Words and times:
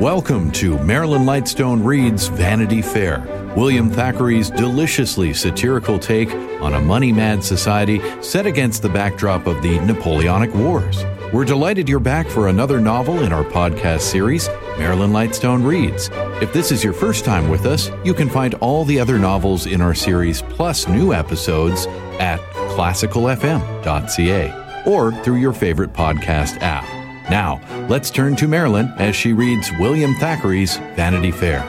Welcome 0.00 0.50
to 0.52 0.78
Marilyn 0.80 1.22
Lightstone 1.22 1.82
Reads 1.82 2.28
Vanity 2.28 2.82
Fair, 2.82 3.24
William 3.56 3.90
Thackeray's 3.90 4.50
deliciously 4.50 5.32
satirical 5.32 5.98
take 5.98 6.30
on 6.60 6.74
a 6.74 6.80
money 6.80 7.12
mad 7.12 7.42
society 7.42 8.02
set 8.20 8.44
against 8.44 8.82
the 8.82 8.90
backdrop 8.90 9.46
of 9.46 9.62
the 9.62 9.80
Napoleonic 9.80 10.54
Wars. 10.54 11.02
We're 11.32 11.46
delighted 11.46 11.88
you're 11.88 11.98
back 11.98 12.28
for 12.28 12.48
another 12.48 12.78
novel 12.78 13.22
in 13.22 13.32
our 13.32 13.42
podcast 13.42 14.02
series, 14.02 14.48
Marilyn 14.76 15.12
Lightstone 15.12 15.66
Reads. 15.66 16.10
If 16.42 16.52
this 16.52 16.70
is 16.70 16.84
your 16.84 16.92
first 16.92 17.24
time 17.24 17.48
with 17.48 17.64
us, 17.64 17.90
you 18.04 18.12
can 18.12 18.28
find 18.28 18.52
all 18.56 18.84
the 18.84 19.00
other 19.00 19.18
novels 19.18 19.64
in 19.64 19.80
our 19.80 19.94
series 19.94 20.42
plus 20.42 20.86
new 20.86 21.14
episodes 21.14 21.86
at 22.20 22.38
classicalfm.ca 22.74 24.82
or 24.84 25.12
through 25.24 25.36
your 25.36 25.54
favorite 25.54 25.94
podcast 25.94 26.60
app. 26.60 26.95
Now, 27.30 27.60
let's 27.88 28.10
turn 28.10 28.36
to 28.36 28.46
Marilyn 28.46 28.92
as 28.98 29.16
she 29.16 29.32
reads 29.32 29.70
William 29.78 30.14
Thackeray's 30.14 30.76
Vanity 30.94 31.32
Fair. 31.32 31.60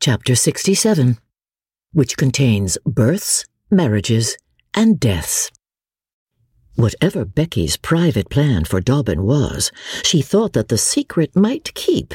Chapter 0.00 0.34
67, 0.34 1.18
which 1.92 2.16
contains 2.16 2.76
births, 2.84 3.46
marriages, 3.70 4.36
and 4.74 5.00
deaths. 5.00 5.50
Whatever 6.76 7.24
Becky's 7.24 7.76
private 7.76 8.28
plan 8.28 8.64
for 8.64 8.80
Dobbin 8.80 9.22
was, 9.22 9.72
she 10.02 10.20
thought 10.20 10.52
that 10.52 10.68
the 10.68 10.76
secret 10.78 11.34
might 11.34 11.72
keep 11.74 12.12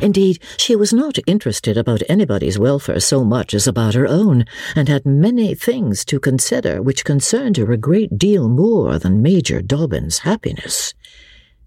Indeed, 0.00 0.38
she 0.56 0.76
was 0.76 0.92
not 0.92 1.18
interested 1.26 1.76
about 1.76 2.02
anybody's 2.08 2.58
welfare 2.58 3.00
so 3.00 3.24
much 3.24 3.54
as 3.54 3.66
about 3.66 3.94
her 3.94 4.06
own, 4.06 4.44
and 4.76 4.88
had 4.88 5.04
many 5.06 5.54
things 5.54 6.04
to 6.06 6.20
consider 6.20 6.82
which 6.82 7.04
concerned 7.04 7.56
her 7.56 7.72
a 7.72 7.76
great 7.76 8.18
deal 8.18 8.48
more 8.48 8.98
than 8.98 9.22
Major 9.22 9.60
Dobbin's 9.60 10.18
happiness. 10.18 10.94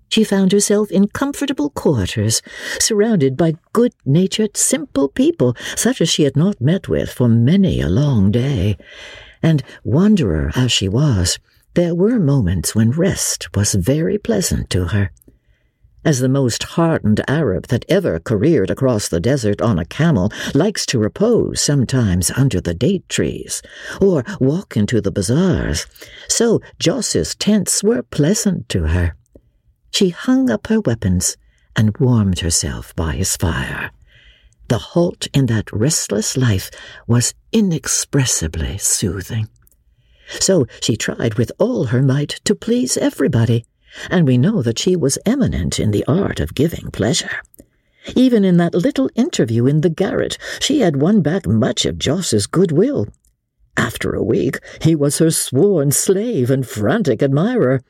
She 0.09 0.23
found 0.23 0.51
herself 0.51 0.91
in 0.91 1.07
comfortable 1.07 1.71
quarters, 1.71 2.41
surrounded 2.79 3.35
by 3.35 3.55
good 3.73 3.93
natured, 4.05 4.55
simple 4.55 5.09
people, 5.09 5.55
such 5.75 5.99
as 5.99 6.09
she 6.09 6.23
had 6.23 6.37
not 6.37 6.61
met 6.61 6.87
with 6.87 7.09
for 7.09 7.27
many 7.27 7.81
a 7.81 7.89
long 7.89 8.31
day. 8.31 8.77
And, 9.41 9.63
wanderer 9.83 10.51
as 10.55 10.71
she 10.71 10.87
was, 10.87 11.39
there 11.73 11.95
were 11.95 12.19
moments 12.19 12.73
when 12.73 12.91
rest 12.91 13.53
was 13.55 13.73
very 13.73 14.17
pleasant 14.17 14.69
to 14.69 14.85
her 14.85 15.11
as 16.05 16.19
the 16.19 16.29
most 16.29 16.63
hardened 16.63 17.19
Arab 17.27 17.67
that 17.67 17.83
ever 17.89 18.19
careered 18.19 18.69
across 18.69 19.09
the 19.09 19.19
desert 19.19 19.61
on 19.61 19.79
a 19.79 19.85
camel 19.85 20.31
likes 20.53 20.85
to 20.85 20.99
repose 20.99 21.59
sometimes 21.59 22.31
under 22.31 22.61
the 22.61 22.73
date 22.75 23.09
trees, 23.09 23.61
or 23.99 24.23
walk 24.39 24.77
into 24.77 25.01
the 25.01 25.11
bazaars, 25.11 25.87
so 26.29 26.61
Jos's 26.79 27.35
tents 27.35 27.83
were 27.83 28.03
pleasant 28.03 28.69
to 28.69 28.87
her. 28.87 29.15
She 29.91 30.09
hung 30.09 30.49
up 30.49 30.67
her 30.67 30.79
weapons 30.79 31.35
and 31.75 31.97
warmed 31.97 32.39
herself 32.39 32.95
by 32.95 33.13
his 33.13 33.35
fire. 33.35 33.91
The 34.67 34.77
halt 34.77 35.27
in 35.33 35.47
that 35.47 35.71
restless 35.71 36.37
life 36.37 36.71
was 37.07 37.33
inexpressibly 37.51 38.77
soothing. 38.77 39.47
So 40.27 40.65
she 40.81 40.95
tried 40.95 41.35
with 41.35 41.51
all 41.59 41.85
her 41.85 42.01
might 42.01 42.39
to 42.45 42.55
please 42.55 42.97
everybody 42.97 43.65
and 44.09 44.27
we 44.27 44.37
know 44.37 44.61
that 44.61 44.79
she 44.79 44.95
was 44.95 45.17
eminent 45.25 45.79
in 45.79 45.91
the 45.91 46.05
art 46.07 46.39
of 46.39 46.55
giving 46.55 46.91
pleasure. 46.91 47.41
Even 48.15 48.45
in 48.45 48.57
that 48.57 48.75
little 48.75 49.09
interview 49.15 49.65
in 49.65 49.81
the 49.81 49.89
garret, 49.89 50.37
she 50.59 50.81
had 50.81 51.01
won 51.01 51.21
back 51.21 51.47
much 51.47 51.85
of 51.85 51.97
Jos's 51.97 52.45
goodwill. 52.45 53.07
After 53.77 54.13
a 54.13 54.23
week, 54.23 54.59
he 54.81 54.95
was 54.95 55.17
her 55.17 55.31
sworn 55.31 55.91
slave 55.91 56.49
and 56.49 56.67
frantic 56.67 57.23
admirer. 57.23 57.81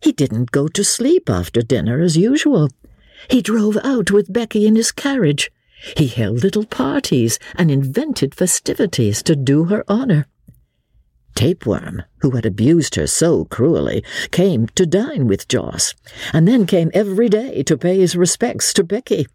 He 0.00 0.12
didn't 0.12 0.50
go 0.50 0.68
to 0.68 0.82
sleep 0.82 1.28
after 1.28 1.62
dinner 1.62 2.00
as 2.00 2.16
usual. 2.16 2.68
He 3.28 3.42
drove 3.42 3.76
out 3.84 4.10
with 4.10 4.32
Becky 4.32 4.66
in 4.66 4.74
his 4.74 4.90
carriage. 4.90 5.50
He 5.96 6.08
held 6.08 6.42
little 6.42 6.64
parties 6.64 7.38
and 7.54 7.70
invented 7.70 8.34
festivities 8.34 9.22
to 9.24 9.36
do 9.36 9.64
her 9.64 9.84
honor. 9.86 10.26
Tapeworm, 11.34 12.02
who 12.20 12.32
had 12.32 12.46
abused 12.46 12.94
her 12.94 13.06
so 13.06 13.44
cruelly, 13.44 14.04
came 14.30 14.66
to 14.68 14.86
dine 14.86 15.26
with 15.26 15.48
Jos, 15.48 15.94
and 16.32 16.46
then 16.46 16.66
came 16.66 16.90
every 16.94 17.28
day 17.28 17.62
to 17.64 17.76
pay 17.76 17.98
his 17.98 18.16
respects 18.16 18.72
to 18.74 18.84
Becky. 18.84 19.26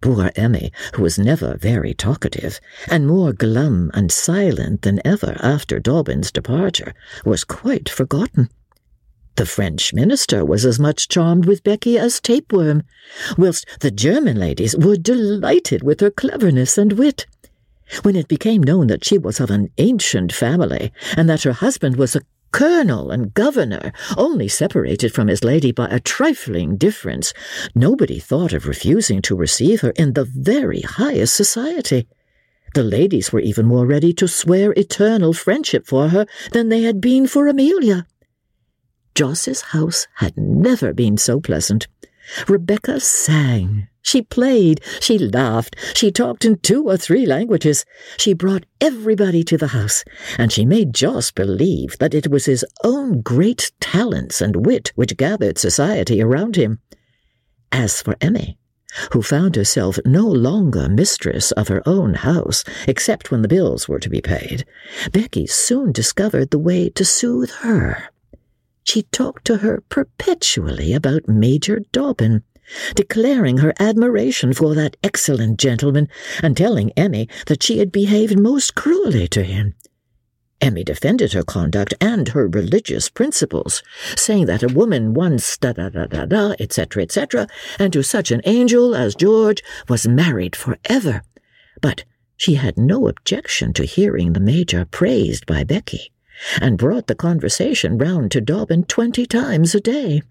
Poor 0.00 0.30
Emmy, 0.34 0.72
who 0.94 1.02
was 1.02 1.18
never 1.18 1.58
very 1.58 1.92
talkative, 1.92 2.58
and 2.88 3.06
more 3.06 3.34
glum 3.34 3.90
and 3.92 4.10
silent 4.10 4.82
than 4.82 5.00
ever 5.04 5.36
after 5.40 5.78
Dobbin's 5.78 6.32
departure, 6.32 6.94
was 7.24 7.44
quite 7.44 7.88
forgotten. 7.88 8.48
The 9.36 9.46
French 9.46 9.92
minister 9.92 10.44
was 10.44 10.64
as 10.64 10.78
much 10.78 11.08
charmed 11.08 11.44
with 11.44 11.62
Becky 11.62 11.98
as 11.98 12.20
Tapeworm, 12.20 12.82
whilst 13.36 13.66
the 13.80 13.90
German 13.90 14.38
ladies 14.38 14.76
were 14.76 14.96
delighted 14.96 15.82
with 15.82 16.00
her 16.00 16.10
cleverness 16.10 16.78
and 16.78 16.94
wit. 16.94 17.26
When 18.02 18.16
it 18.16 18.28
became 18.28 18.62
known 18.62 18.86
that 18.88 19.04
she 19.04 19.18
was 19.18 19.40
of 19.40 19.50
an 19.50 19.70
ancient 19.78 20.32
family, 20.32 20.92
and 21.16 21.28
that 21.28 21.42
her 21.42 21.52
husband 21.52 21.96
was 21.96 22.16
a 22.16 22.22
colonel 22.52 23.10
and 23.10 23.34
governor, 23.34 23.92
only 24.16 24.48
separated 24.48 25.12
from 25.12 25.28
his 25.28 25.44
lady 25.44 25.72
by 25.72 25.86
a 25.88 26.00
trifling 26.00 26.76
difference, 26.76 27.32
nobody 27.74 28.18
thought 28.18 28.52
of 28.52 28.66
refusing 28.66 29.22
to 29.22 29.36
receive 29.36 29.80
her 29.82 29.90
in 29.96 30.14
the 30.14 30.24
very 30.24 30.80
highest 30.80 31.34
society. 31.34 32.06
The 32.74 32.82
ladies 32.84 33.32
were 33.32 33.40
even 33.40 33.66
more 33.66 33.86
ready 33.86 34.12
to 34.14 34.28
swear 34.28 34.72
eternal 34.76 35.32
friendship 35.32 35.86
for 35.86 36.08
her 36.08 36.26
than 36.52 36.68
they 36.68 36.82
had 36.82 37.00
been 37.00 37.26
for 37.26 37.48
Amelia. 37.48 38.06
Jos's 39.14 39.60
house 39.60 40.06
had 40.14 40.36
never 40.36 40.92
been 40.92 41.16
so 41.16 41.40
pleasant. 41.40 41.88
Rebecca 42.46 43.00
sang, 43.00 43.88
she 44.02 44.22
played, 44.22 44.80
she 45.00 45.18
laughed, 45.18 45.76
she 45.94 46.10
talked 46.10 46.44
in 46.44 46.58
two 46.58 46.84
or 46.88 46.96
three 46.96 47.26
languages. 47.26 47.84
She 48.16 48.32
brought 48.32 48.64
everybody 48.80 49.44
to 49.44 49.58
the 49.58 49.68
house, 49.68 50.04
and 50.38 50.50
she 50.50 50.64
made 50.64 50.94
Jos 50.94 51.30
believe 51.30 51.98
that 51.98 52.14
it 52.14 52.30
was 52.30 52.46
his 52.46 52.64
own 52.82 53.20
great 53.20 53.72
talents 53.80 54.40
and 54.40 54.66
wit 54.66 54.92
which 54.94 55.16
gathered 55.16 55.58
society 55.58 56.22
around 56.22 56.56
him. 56.56 56.80
As 57.70 58.00
for 58.02 58.16
Emmy, 58.20 58.58
who 59.12 59.22
found 59.22 59.54
herself 59.54 59.98
no 60.04 60.26
longer 60.26 60.88
mistress 60.88 61.52
of 61.52 61.68
her 61.68 61.82
own 61.86 62.14
house, 62.14 62.64
except 62.88 63.30
when 63.30 63.42
the 63.42 63.48
bills 63.48 63.88
were 63.88 64.00
to 64.00 64.10
be 64.10 64.20
paid, 64.20 64.64
Becky 65.12 65.46
soon 65.46 65.92
discovered 65.92 66.50
the 66.50 66.58
way 66.58 66.88
to 66.90 67.04
soothe 67.04 67.50
her. 67.60 68.08
She 68.82 69.02
talked 69.02 69.44
to 69.44 69.58
her 69.58 69.82
perpetually 69.88 70.94
about 70.94 71.28
Major 71.28 71.82
Dobbin 71.92 72.42
declaring 72.94 73.58
her 73.58 73.74
admiration 73.78 74.52
for 74.52 74.74
that 74.74 74.96
excellent 75.02 75.58
gentleman 75.58 76.08
and 76.42 76.56
telling 76.56 76.92
Emmy 76.96 77.28
that 77.46 77.62
she 77.62 77.78
had 77.78 77.92
behaved 77.92 78.38
most 78.38 78.74
cruelly 78.74 79.28
to 79.28 79.42
him. 79.42 79.74
Emmy 80.60 80.84
defended 80.84 81.32
her 81.32 81.42
conduct 81.42 81.94
and 82.00 82.28
her 82.28 82.46
religious 82.46 83.08
principles, 83.08 83.82
saying 84.14 84.44
that 84.46 84.62
a 84.62 84.68
woman 84.68 85.14
once 85.14 85.56
da 85.56 85.72
da 85.72 85.88
da 85.88 86.06
da 86.06 86.26
da, 86.26 86.54
etc., 86.58 87.02
etc., 87.02 87.46
and 87.78 87.92
to 87.92 88.02
such 88.02 88.30
an 88.30 88.42
angel 88.44 88.94
as 88.94 89.14
George 89.14 89.62
was 89.88 90.06
married 90.06 90.54
forever. 90.54 91.22
But 91.80 92.04
she 92.36 92.54
had 92.54 92.76
no 92.76 93.08
objection 93.08 93.72
to 93.74 93.84
hearing 93.84 94.32
the 94.32 94.40
Major 94.40 94.84
praised 94.84 95.46
by 95.46 95.64
Becky, 95.64 96.12
and 96.60 96.78
brought 96.78 97.06
the 97.06 97.14
conversation 97.14 97.96
round 97.96 98.30
to 98.32 98.40
Dobbin 98.40 98.84
twenty 98.84 99.24
times 99.24 99.74
a 99.74 99.80
day. 99.80 100.22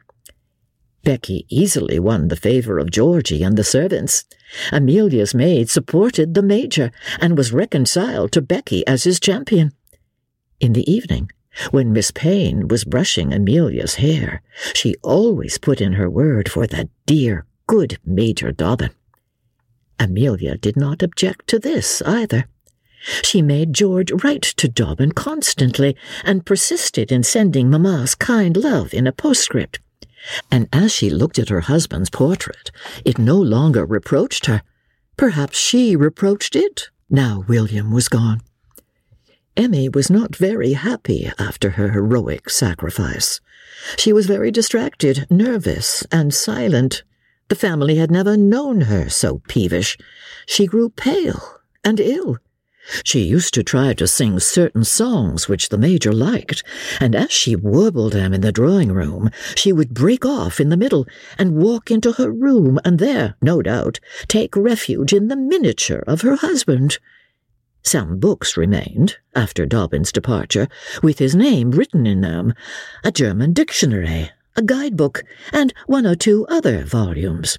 Becky 1.04 1.46
easily 1.50 2.00
won 2.00 2.28
the 2.28 2.36
favor 2.36 2.78
of 2.78 2.92
Georgy 2.92 3.44
and 3.44 3.58
the 3.58 3.64
servants. 3.64 4.26
Amelia's 4.72 5.34
maid 5.34 5.70
supported 5.70 6.34
the 6.34 6.42
Major 6.42 6.92
and 7.20 7.38
was 7.38 7.54
reconciled 7.54 8.32
to 8.34 8.42
Becky 8.42 8.86
as 8.86 9.04
his 9.04 9.20
champion. 9.20 9.72
In 10.60 10.74
the 10.74 10.90
evening, 10.92 11.32
when 11.72 11.94
Miss 11.94 12.12
Payne 12.12 12.68
was 12.68 12.84
brushing 12.84 13.34
Amelia's 13.34 13.96
hair, 13.96 14.42
she 14.74 14.96
always 15.02 15.58
put 15.58 15.82
in 15.82 15.94
her 15.94 16.10
word 16.10 16.50
for 16.50 16.68
that 16.68 16.90
dear, 17.06 17.46
good 17.68 17.98
Major 18.06 18.52
Dobbin. 18.52 18.92
Amelia 20.00 20.58
did 20.58 20.78
not 20.78 21.04
object 21.04 21.48
to 21.48 21.60
this 21.60 22.02
either. 22.04 22.46
She 23.24 23.42
made 23.42 23.74
George 23.74 24.12
write 24.24 24.44
to 24.44 24.68
Dobbin 24.68 25.14
constantly 25.14 25.96
and 26.24 26.46
persisted 26.46 27.12
in 27.12 27.24
sending 27.24 27.70
Mamma's 27.70 28.16
kind 28.16 28.58
love 28.58 28.94
in 28.94 29.08
a 29.08 29.12
postscript. 29.12 29.80
And 30.52 30.68
as 30.74 30.92
she 30.94 31.10
looked 31.10 31.40
at 31.40 31.50
her 31.50 31.62
husband's 31.62 32.10
portrait, 32.10 32.72
it 33.06 33.18
no 33.18 33.38
longer 33.38 33.86
reproached 33.86 34.46
her. 34.46 34.62
Perhaps 35.18 35.58
she 35.58 35.96
reproached 35.96 36.56
it, 36.56 36.90
now 37.10 37.44
William 37.48 37.92
was 37.92 38.10
gone. 38.10 38.42
Emmy 39.58 39.90
was 39.90 40.10
not 40.10 40.36
very 40.36 40.74
happy 40.74 41.30
after 41.38 41.72
her 41.72 41.92
heroic 41.92 42.50
sacrifice. 42.50 43.42
She 43.98 44.14
was 44.14 44.26
very 44.26 44.52
distracted, 44.52 45.28
nervous, 45.30 46.06
and 46.12 46.34
silent. 46.34 47.04
The 47.50 47.56
family 47.56 47.96
had 47.96 48.12
never 48.12 48.38
known 48.38 48.82
her 48.82 49.10
so 49.10 49.42
peevish. 49.48 49.98
She 50.46 50.66
grew 50.66 50.90
pale 50.90 51.60
and 51.84 52.00
ill. 52.00 52.38
She 53.04 53.22
used 53.22 53.54
to 53.54 53.64
try 53.64 53.94
to 53.94 54.08
sing 54.08 54.40
certain 54.40 54.84
songs 54.84 55.48
which 55.48 55.70
the 55.70 55.78
Major 55.78 56.12
liked, 56.12 56.64
and 57.00 57.16
as 57.16 57.32
she 57.32 57.56
warbled 57.56 58.14
them 58.14 58.34
in 58.34 58.42
the 58.42 58.52
drawing 58.52 58.92
room, 58.92 59.30
she 59.56 59.72
would 59.72 59.94
break 59.94 60.26
off 60.26 60.60
in 60.60 60.70
the 60.70 60.78
middle 60.78 61.08
and 61.38 61.56
walk 61.56 61.92
into 61.92 62.14
her 62.14 62.32
room, 62.32 62.80
and 62.84 63.00
there, 63.00 63.36
no 63.42 63.62
doubt, 63.62 64.00
take 64.28 64.56
refuge 64.56 65.14
in 65.14 65.28
the 65.28 65.36
miniature 65.36 66.04
of 66.08 66.22
her 66.22 66.36
husband. 66.36 66.98
Some 67.84 68.20
books 68.20 68.58
remained, 68.58 69.18
after 69.36 69.66
Dobbin's 69.66 70.12
departure, 70.12 70.68
with 71.02 71.20
his 71.20 71.36
name 71.36 71.72
written 71.72 72.06
in 72.06 72.22
them, 72.22 72.54
a 73.04 73.12
German 73.12 73.54
dictionary, 73.54 74.32
a 74.56 74.62
guidebook, 74.62 75.24
and 75.54 75.74
one 75.88 76.06
or 76.06 76.16
two 76.16 76.46
other 76.48 76.84
volumes. 76.84 77.58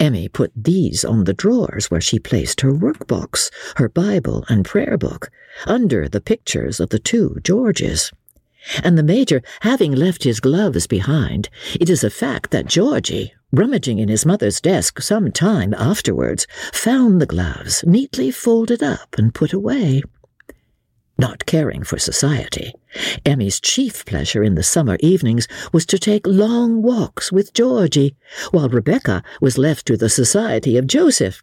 Emmy 0.00 0.28
put 0.28 0.50
these 0.56 1.04
on 1.04 1.24
the 1.24 1.34
drawers 1.34 1.90
where 1.90 2.00
she 2.00 2.18
placed 2.18 2.62
her 2.62 2.72
workbox, 2.72 3.50
her 3.76 3.88
Bible 3.88 4.46
and 4.48 4.64
prayer 4.64 4.96
book, 4.96 5.30
under 5.66 6.08
the 6.08 6.22
pictures 6.22 6.80
of 6.80 6.88
the 6.88 6.98
two 6.98 7.36
Georges. 7.44 8.10
And 8.82 8.96
the 8.96 9.02
Major, 9.02 9.42
having 9.60 9.92
left 9.92 10.24
his 10.24 10.40
gloves 10.40 10.86
behind, 10.86 11.50
it 11.78 11.90
is 11.90 12.02
a 12.02 12.08
fact 12.08 12.50
that 12.50 12.66
Georgy, 12.66 13.34
rummaging 13.52 13.98
in 13.98 14.08
his 14.08 14.24
mother's 14.24 14.60
desk 14.60 15.02
some 15.02 15.30
time 15.30 15.74
afterwards, 15.74 16.46
found 16.72 17.20
the 17.20 17.26
gloves 17.26 17.84
neatly 17.86 18.30
folded 18.30 18.82
up 18.82 19.16
and 19.18 19.34
put 19.34 19.52
away 19.52 20.02
not 21.20 21.44
caring 21.44 21.84
for 21.84 21.98
society. 21.98 22.72
Emmy's 23.26 23.60
chief 23.60 24.04
pleasure 24.06 24.42
in 24.42 24.54
the 24.54 24.62
summer 24.62 24.96
evenings 25.00 25.46
was 25.72 25.84
to 25.86 25.98
take 25.98 26.26
long 26.26 26.82
walks 26.82 27.30
with 27.30 27.52
Georgy, 27.52 28.16
while 28.50 28.70
Rebecca 28.70 29.22
was 29.40 29.58
left 29.58 29.86
to 29.86 29.96
the 29.98 30.08
society 30.08 30.78
of 30.78 30.86
Joseph. 30.86 31.42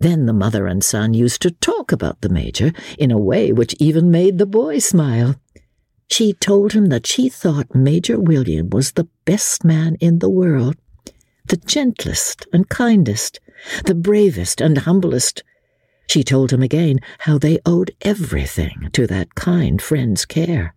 Then 0.00 0.26
the 0.26 0.32
mother 0.32 0.66
and 0.66 0.82
son 0.82 1.12
used 1.14 1.42
to 1.42 1.50
talk 1.50 1.92
about 1.92 2.22
the 2.22 2.28
Major 2.28 2.72
in 2.98 3.10
a 3.10 3.18
way 3.18 3.52
which 3.52 3.76
even 3.78 4.10
made 4.10 4.38
the 4.38 4.46
boy 4.46 4.78
smile. 4.78 5.36
She 6.08 6.32
told 6.32 6.72
him 6.72 6.86
that 6.86 7.06
she 7.06 7.28
thought 7.28 7.74
Major 7.74 8.18
William 8.18 8.70
was 8.70 8.92
the 8.92 9.08
best 9.24 9.64
man 9.64 9.96
in 10.00 10.18
the 10.18 10.30
world, 10.30 10.76
the 11.46 11.56
gentlest 11.56 12.46
and 12.52 12.68
kindest, 12.68 13.38
the 13.84 13.94
bravest 13.94 14.60
and 14.60 14.78
humblest, 14.78 15.42
she 16.06 16.22
told 16.22 16.52
him 16.52 16.62
again 16.62 17.00
how 17.20 17.38
they 17.38 17.58
owed 17.64 17.90
everything 18.02 18.88
to 18.92 19.06
that 19.06 19.34
kind 19.34 19.80
friend's 19.80 20.24
care, 20.24 20.74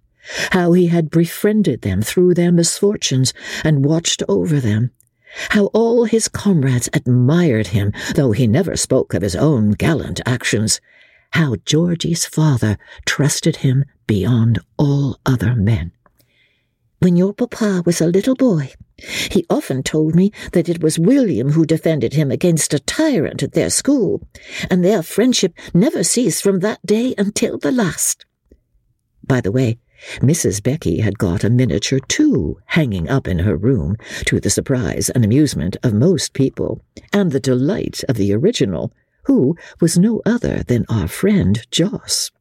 how 0.51 0.73
he 0.73 0.87
had 0.87 1.09
befriended 1.09 1.81
them 1.81 2.01
through 2.01 2.33
their 2.33 2.51
misfortunes 2.51 3.33
and 3.63 3.85
watched 3.85 4.23
over 4.27 4.59
them, 4.59 4.91
how 5.49 5.65
all 5.67 6.05
his 6.05 6.27
comrades 6.27 6.89
admired 6.93 7.67
him, 7.67 7.91
though 8.15 8.31
he 8.31 8.47
never 8.47 8.75
spoke 8.75 9.13
of 9.13 9.21
his 9.21 9.35
own 9.35 9.71
gallant 9.71 10.21
actions, 10.25 10.79
how 11.31 11.55
Georgy's 11.65 12.25
father 12.25 12.77
trusted 13.05 13.57
him 13.57 13.85
beyond 14.07 14.59
all 14.77 15.19
other 15.25 15.55
men. 15.55 15.91
When 16.99 17.15
your 17.15 17.33
papa 17.33 17.83
was 17.85 18.01
a 18.01 18.07
little 18.07 18.35
boy, 18.35 18.73
he 19.29 19.45
often 19.49 19.83
told 19.83 20.15
me 20.15 20.31
that 20.53 20.67
it 20.67 20.81
was 20.81 20.97
William 20.97 21.51
who 21.51 21.65
defended 21.65 22.13
him 22.13 22.31
against 22.31 22.73
a 22.73 22.79
tyrant 22.79 23.43
at 23.43 23.53
their 23.53 23.69
school, 23.69 24.27
and 24.69 24.83
their 24.83 25.03
friendship 25.03 25.53
never 25.73 26.03
ceased 26.03 26.41
from 26.41 26.59
that 26.59 26.83
day 26.85 27.13
until 27.17 27.59
the 27.59 27.71
last. 27.71 28.25
By 29.23 29.41
the 29.41 29.51
way, 29.51 29.77
Mrs. 30.21 30.63
Becky 30.63 31.01
had 31.01 31.19
got 31.19 31.43
a 31.43 31.49
miniature 31.49 31.99
too, 32.07 32.59
hanging 32.65 33.07
up 33.09 33.27
in 33.27 33.39
her 33.39 33.57
room, 33.57 33.95
to 34.25 34.39
the 34.39 34.49
surprise 34.49 35.09
and 35.09 35.23
amusement 35.23 35.77
of 35.83 35.93
most 35.93 36.33
people, 36.33 36.81
and 37.13 37.31
the 37.31 37.39
delight 37.39 38.03
of 38.09 38.15
the 38.15 38.33
original, 38.33 38.91
who 39.25 39.55
was 39.79 39.97
no 39.97 40.21
other 40.25 40.63
than 40.63 40.85
our 40.89 41.07
friend 41.07 41.67
Jos. 41.69 42.31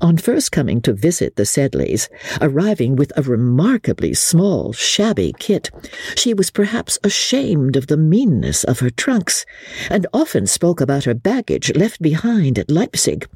On 0.00 0.16
first 0.16 0.52
coming 0.52 0.80
to 0.82 0.92
visit 0.92 1.36
the 1.36 1.46
Sedleys, 1.46 2.08
arriving 2.40 2.96
with 2.96 3.12
a 3.16 3.22
remarkably 3.22 4.14
small, 4.14 4.72
shabby 4.72 5.34
kit, 5.38 5.70
she 6.16 6.34
was 6.34 6.50
perhaps 6.50 6.98
ashamed 7.04 7.76
of 7.76 7.86
the 7.86 7.96
meanness 7.96 8.64
of 8.64 8.80
her 8.80 8.90
trunks, 8.90 9.46
and 9.90 10.06
often 10.12 10.46
spoke 10.46 10.80
about 10.80 11.04
her 11.04 11.14
baggage 11.14 11.74
left 11.74 12.02
behind 12.02 12.58
at 12.58 12.70
Leipzig. 12.70 13.28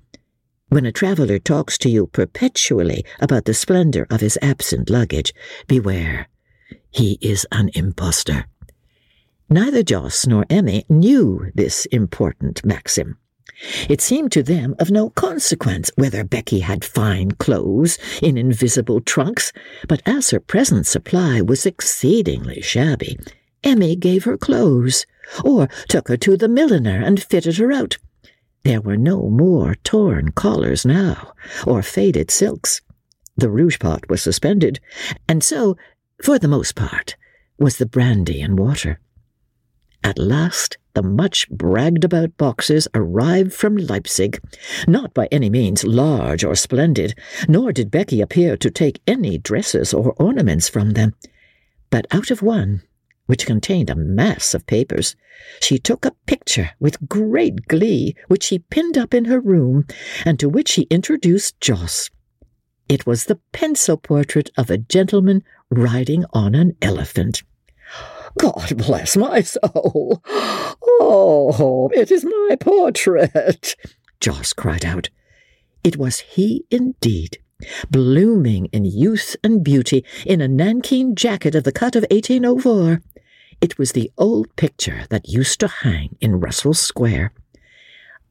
When 0.68 0.86
a 0.86 0.92
traveller 0.92 1.38
talks 1.38 1.76
to 1.78 1.90
you 1.90 2.06
perpetually 2.06 3.04
about 3.20 3.44
the 3.44 3.54
splendour 3.54 4.06
of 4.10 4.20
his 4.20 4.38
absent 4.40 4.88
luggage, 4.88 5.34
beware. 5.66 6.28
He 6.90 7.18
is 7.20 7.46
an 7.52 7.70
impostor. 7.74 8.46
Neither 9.50 9.82
Jos 9.82 10.26
nor 10.26 10.46
Emmy 10.48 10.84
knew 10.88 11.50
this 11.54 11.84
important 11.86 12.64
maxim. 12.64 13.18
It 13.88 14.00
seemed 14.00 14.32
to 14.32 14.42
them 14.42 14.74
of 14.78 14.90
no 14.90 15.10
consequence 15.10 15.90
whether 15.96 16.24
Becky 16.24 16.60
had 16.60 16.84
fine 16.84 17.32
clothes 17.32 17.98
in 18.20 18.36
invisible 18.36 19.00
trunks, 19.00 19.52
but 19.88 20.02
as 20.06 20.30
her 20.30 20.40
present 20.40 20.86
supply 20.86 21.40
was 21.40 21.66
exceedingly 21.66 22.60
shabby, 22.60 23.18
Emmy 23.62 23.94
gave 23.94 24.24
her 24.24 24.36
clothes, 24.36 25.06
or 25.44 25.68
took 25.88 26.08
her 26.08 26.16
to 26.16 26.36
the 26.36 26.48
milliner 26.48 27.00
and 27.02 27.22
fitted 27.22 27.58
her 27.58 27.72
out. 27.72 27.98
There 28.64 28.80
were 28.80 28.96
no 28.96 29.28
more 29.28 29.76
torn 29.84 30.32
collars 30.32 30.84
now, 30.84 31.32
or 31.66 31.82
faded 31.82 32.30
silks. 32.30 32.80
The 33.36 33.50
rouge 33.50 33.78
pot 33.78 34.08
was 34.08 34.22
suspended, 34.22 34.80
and 35.28 35.42
so, 35.42 35.76
for 36.22 36.38
the 36.38 36.48
most 36.48 36.74
part, 36.74 37.16
was 37.58 37.76
the 37.76 37.86
brandy 37.86 38.40
and 38.40 38.58
water. 38.58 39.00
At 40.04 40.18
last, 40.18 40.78
the 40.94 41.02
much 41.02 41.48
bragged 41.50 42.04
about 42.04 42.36
boxes 42.36 42.88
arrived 42.94 43.52
from 43.52 43.76
Leipzig, 43.76 44.40
not 44.86 45.14
by 45.14 45.28
any 45.30 45.48
means 45.48 45.84
large 45.84 46.44
or 46.44 46.54
splendid, 46.54 47.14
nor 47.48 47.72
did 47.72 47.90
Becky 47.90 48.20
appear 48.20 48.56
to 48.56 48.70
take 48.70 49.00
any 49.06 49.38
dresses 49.38 49.94
or 49.94 50.12
ornaments 50.18 50.68
from 50.68 50.90
them. 50.90 51.14
But 51.90 52.06
out 52.10 52.30
of 52.30 52.42
one, 52.42 52.82
which 53.26 53.46
contained 53.46 53.90
a 53.90 53.94
mass 53.94 54.54
of 54.54 54.66
papers, 54.66 55.16
she 55.60 55.78
took 55.78 56.04
a 56.04 56.14
picture 56.26 56.70
with 56.78 57.08
great 57.08 57.68
glee, 57.68 58.14
which 58.28 58.44
she 58.44 58.58
pinned 58.58 58.98
up 58.98 59.14
in 59.14 59.26
her 59.26 59.40
room, 59.40 59.86
and 60.24 60.38
to 60.38 60.48
which 60.48 60.68
she 60.68 60.82
introduced 60.82 61.60
Jos. 61.60 62.10
It 62.88 63.06
was 63.06 63.24
the 63.24 63.40
pencil 63.52 63.96
portrait 63.96 64.50
of 64.56 64.70
a 64.70 64.78
gentleman 64.78 65.42
riding 65.70 66.24
on 66.32 66.54
an 66.54 66.76
elephant. 66.82 67.42
God 68.38 68.76
bless 68.76 69.16
my 69.16 69.42
soul! 69.42 70.22
Oh, 70.26 71.90
it 71.94 72.10
is 72.10 72.24
my 72.24 72.56
portrait! 72.58 73.76
Jos 74.20 74.52
cried 74.52 74.84
out. 74.84 75.10
It 75.84 75.96
was 75.96 76.20
he 76.20 76.64
indeed, 76.70 77.38
blooming 77.90 78.66
in 78.66 78.84
youth 78.84 79.36
and 79.42 79.64
beauty, 79.64 80.04
in 80.24 80.40
a 80.40 80.48
nankeen 80.48 81.14
jacket 81.14 81.54
of 81.54 81.64
the 81.64 81.72
cut 81.72 81.96
of 81.96 82.04
1804. 82.10 83.02
It 83.60 83.78
was 83.78 83.92
the 83.92 84.10
old 84.18 84.54
picture 84.56 85.04
that 85.10 85.28
used 85.28 85.60
to 85.60 85.68
hang 85.68 86.16
in 86.20 86.40
Russell 86.40 86.74
Square. 86.74 87.32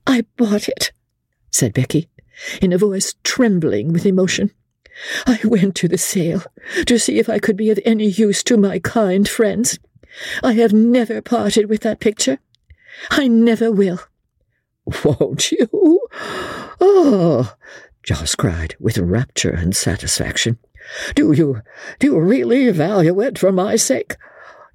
I 0.08 0.26
bought 0.38 0.68
it, 0.68 0.92
said 1.52 1.74
Becky, 1.74 2.10
in 2.62 2.74
a 2.74 2.78
voice 2.78 3.16
trembling 3.24 3.94
with 3.94 4.06
emotion. 4.06 4.52
I 5.26 5.40
went 5.44 5.76
to 5.76 5.88
the 5.88 5.98
sale 5.98 6.44
to 6.86 7.00
see 7.00 7.20
if 7.20 7.30
I 7.30 7.40
could 7.40 7.56
be 7.56 7.70
of 7.70 7.80
any 7.86 8.08
use 8.08 8.44
to 8.44 8.58
my 8.58 8.80
kind 8.80 9.28
friends. 9.28 9.80
I 10.44 10.54
have 10.54 10.74
never 10.74 11.22
parted 11.22 11.70
with 11.70 11.82
that 11.82 12.00
picture. 12.00 12.40
I 13.10 13.28
never 13.28 13.72
will. 13.72 14.00
Won't 15.04 15.52
you? 15.52 16.00
Oh, 16.80 17.54
Jos 18.04 18.36
cried 18.36 18.76
with 18.80 18.98
rapture 18.98 19.52
and 19.52 19.76
satisfaction. 19.76 20.58
Do 21.16 21.32
you, 21.32 21.62
do 22.00 22.08
you 22.08 22.20
really 22.20 22.70
value 22.72 23.22
it 23.22 23.38
for 23.38 23.52
my 23.52 23.76
sake? 23.76 24.18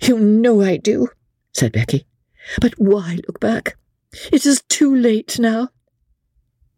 You 0.00 0.19
know 0.19 0.62
I 0.62 0.76
do, 0.76 1.09
said 1.52 1.73
Becky. 1.73 2.07
But 2.61 2.75
why 2.78 3.19
look 3.26 3.40
back? 3.40 3.76
It 4.33 4.47
is 4.47 4.62
too 4.69 4.95
late 4.95 5.38
now. 5.38 5.71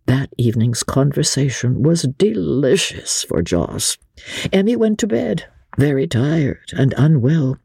That 0.06 0.30
evening's 0.38 0.82
conversation 0.82 1.82
was 1.82 2.02
delicious 2.16 3.24
for 3.24 3.42
Jos. 3.42 3.98
Emmy 4.52 4.74
went 4.74 4.98
to 5.00 5.06
bed, 5.06 5.44
very 5.76 6.06
tired 6.06 6.72
and 6.72 6.94
unwell. 6.96 7.58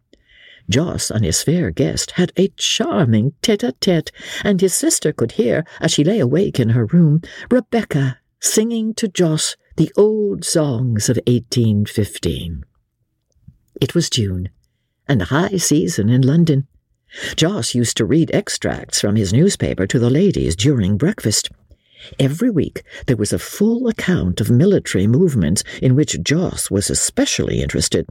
Jos 0.70 1.12
and 1.12 1.26
his 1.26 1.44
fair 1.44 1.72
guest 1.72 2.12
had 2.12 2.32
a 2.38 2.48
charming 2.56 3.34
tete-a-tete, 3.42 4.12
and 4.44 4.62
his 4.62 4.74
sister 4.74 5.12
could 5.12 5.34
hear, 5.34 5.66
as 5.80 5.92
she 5.92 6.04
lay 6.04 6.20
awake 6.20 6.60
in 6.60 6.70
her 6.70 6.86
room, 6.86 7.22
Rebecca 7.52 8.20
singing 8.40 8.94
to 8.96 9.08
Jos 9.08 9.56
the 9.76 9.92
old 9.98 10.46
songs 10.46 11.10
of 11.10 11.18
1815. 11.28 12.64
It 13.82 13.96
was 13.96 14.10
June, 14.10 14.50
and 15.08 15.24
high 15.24 15.58
season 15.58 16.10
in 16.10 16.22
London. 16.22 16.68
Jos 17.36 17.76
used 17.76 17.98
to 17.98 18.06
read 18.06 18.32
extracts 18.34 19.02
from 19.02 19.16
his 19.16 19.34
newspaper 19.34 19.86
to 19.88 20.00
the 20.00 20.10
ladies 20.10 20.56
during 20.56 20.98
breakfast. 20.98 21.50
Every 22.20 22.50
week 22.50 22.84
there 23.08 23.18
was 23.18 23.32
a 23.32 23.40
full 23.40 23.88
account 23.88 24.42
of 24.42 24.50
military 24.50 25.08
movements 25.08 25.64
in 25.82 25.96
which 25.96 26.22
Jos 26.22 26.70
was 26.70 26.90
especially 26.90 27.62
interested. 27.62 28.08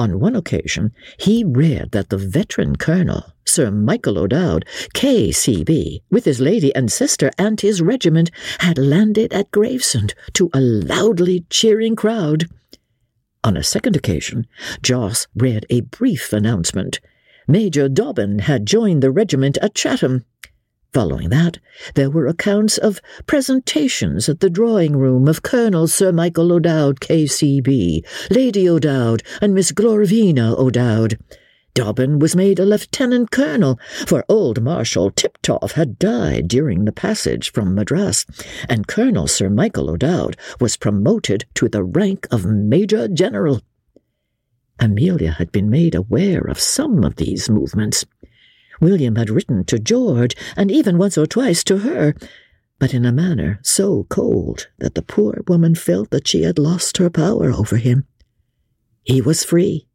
On 0.00 0.18
one 0.18 0.34
occasion, 0.34 0.92
he 1.18 1.44
read 1.44 1.90
that 1.90 2.08
the 2.08 2.16
veteran 2.16 2.76
colonel, 2.76 3.34
Sir 3.44 3.70
Michael 3.70 4.16
O'Dowd, 4.16 4.64
KCB, 4.94 6.00
with 6.10 6.24
his 6.24 6.40
lady 6.40 6.74
and 6.74 6.90
sister 6.90 7.30
and 7.36 7.60
his 7.60 7.82
regiment, 7.82 8.30
had 8.60 8.78
landed 8.78 9.30
at 9.34 9.50
Gravesend 9.50 10.14
to 10.32 10.48
a 10.54 10.60
loudly 10.62 11.44
cheering 11.50 11.96
crowd. 11.96 12.46
On 13.44 13.58
a 13.58 13.62
second 13.62 13.94
occasion, 13.94 14.46
Jos 14.82 15.26
read 15.36 15.66
a 15.68 15.82
brief 15.82 16.32
announcement. 16.32 17.00
Major 17.46 17.86
Dobbin 17.86 18.38
had 18.38 18.64
joined 18.64 19.02
the 19.02 19.10
regiment 19.10 19.58
at 19.58 19.74
Chatham. 19.74 20.24
Following 20.92 21.28
that, 21.28 21.58
there 21.94 22.10
were 22.10 22.26
accounts 22.26 22.76
of 22.76 23.00
presentations 23.26 24.28
at 24.28 24.40
the 24.40 24.50
drawing 24.50 24.96
room 24.96 25.28
of 25.28 25.42
Colonel 25.42 25.86
Sir 25.86 26.10
Michael 26.10 26.52
O'Dowd, 26.52 26.98
KCB, 26.98 28.04
Lady 28.28 28.68
O'Dowd, 28.68 29.22
and 29.40 29.54
Miss 29.54 29.70
Glorvina 29.70 30.58
O'Dowd. 30.58 31.16
Dobbin 31.74 32.18
was 32.18 32.34
made 32.34 32.58
a 32.58 32.64
lieutenant 32.64 33.30
colonel, 33.30 33.78
for 34.04 34.24
old 34.28 34.60
Marshal 34.60 35.12
Tiptoff 35.12 35.72
had 35.72 35.96
died 36.00 36.48
during 36.48 36.84
the 36.84 36.92
passage 36.92 37.52
from 37.52 37.76
Madras, 37.76 38.26
and 38.68 38.88
Colonel 38.88 39.28
Sir 39.28 39.48
Michael 39.48 39.90
O'Dowd 39.90 40.36
was 40.58 40.76
promoted 40.76 41.44
to 41.54 41.68
the 41.68 41.84
rank 41.84 42.26
of 42.32 42.44
Major 42.44 43.06
General. 43.06 43.60
Amelia 44.80 45.30
had 45.30 45.52
been 45.52 45.70
made 45.70 45.94
aware 45.94 46.42
of 46.42 46.58
some 46.58 47.04
of 47.04 47.14
these 47.14 47.48
movements. 47.48 48.04
William 48.80 49.16
had 49.16 49.30
written 49.30 49.64
to 49.64 49.78
George, 49.78 50.34
and 50.56 50.70
even 50.70 50.98
once 50.98 51.18
or 51.18 51.26
twice 51.26 51.62
to 51.64 51.78
her, 51.78 52.14
but 52.78 52.94
in 52.94 53.04
a 53.04 53.12
manner 53.12 53.60
so 53.62 54.04
cold 54.08 54.68
that 54.78 54.94
the 54.94 55.02
poor 55.02 55.42
woman 55.46 55.74
felt 55.74 56.10
that 56.10 56.26
she 56.26 56.42
had 56.42 56.58
lost 56.58 56.96
her 56.96 57.10
power 57.10 57.52
over 57.52 57.76
him. 57.76 58.06
He 59.04 59.20
was 59.20 59.44
free, 59.44 59.86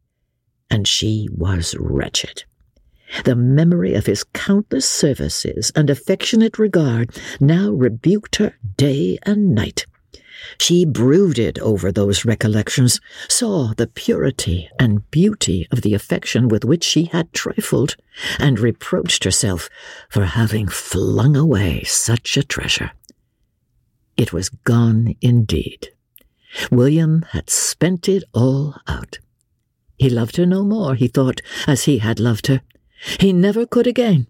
and 0.70 0.86
she 0.86 1.28
was 1.32 1.74
wretched. 1.78 2.44
The 3.24 3.36
memory 3.36 3.94
of 3.94 4.06
his 4.06 4.24
countless 4.24 4.88
services 4.88 5.72
and 5.74 5.90
affectionate 5.90 6.58
regard 6.58 7.10
now 7.40 7.70
rebuked 7.70 8.36
her 8.36 8.54
day 8.76 9.18
and 9.22 9.54
night. 9.54 9.86
She 10.58 10.84
brooded 10.84 11.58
over 11.58 11.90
those 11.90 12.24
recollections, 12.24 13.00
saw 13.28 13.72
the 13.76 13.86
purity 13.86 14.68
and 14.78 15.10
beauty 15.10 15.66
of 15.70 15.82
the 15.82 15.94
affection 15.94 16.48
with 16.48 16.64
which 16.64 16.84
she 16.84 17.04
had 17.04 17.32
trifled, 17.32 17.96
and 18.38 18.58
reproached 18.58 19.24
herself 19.24 19.68
for 20.08 20.24
having 20.24 20.68
flung 20.68 21.36
away 21.36 21.82
such 21.84 22.36
a 22.36 22.42
treasure. 22.42 22.92
It 24.16 24.32
was 24.32 24.48
gone 24.48 25.14
indeed. 25.20 25.88
William 26.70 27.22
had 27.30 27.50
spent 27.50 28.08
it 28.08 28.24
all 28.32 28.76
out. 28.86 29.18
He 29.98 30.08
loved 30.08 30.36
her 30.36 30.46
no 30.46 30.64
more, 30.64 30.94
he 30.94 31.08
thought, 31.08 31.42
as 31.66 31.84
he 31.84 31.98
had 31.98 32.20
loved 32.20 32.46
her. 32.46 32.62
He 33.20 33.32
never 33.32 33.66
could 33.66 33.86
again. 33.86 34.26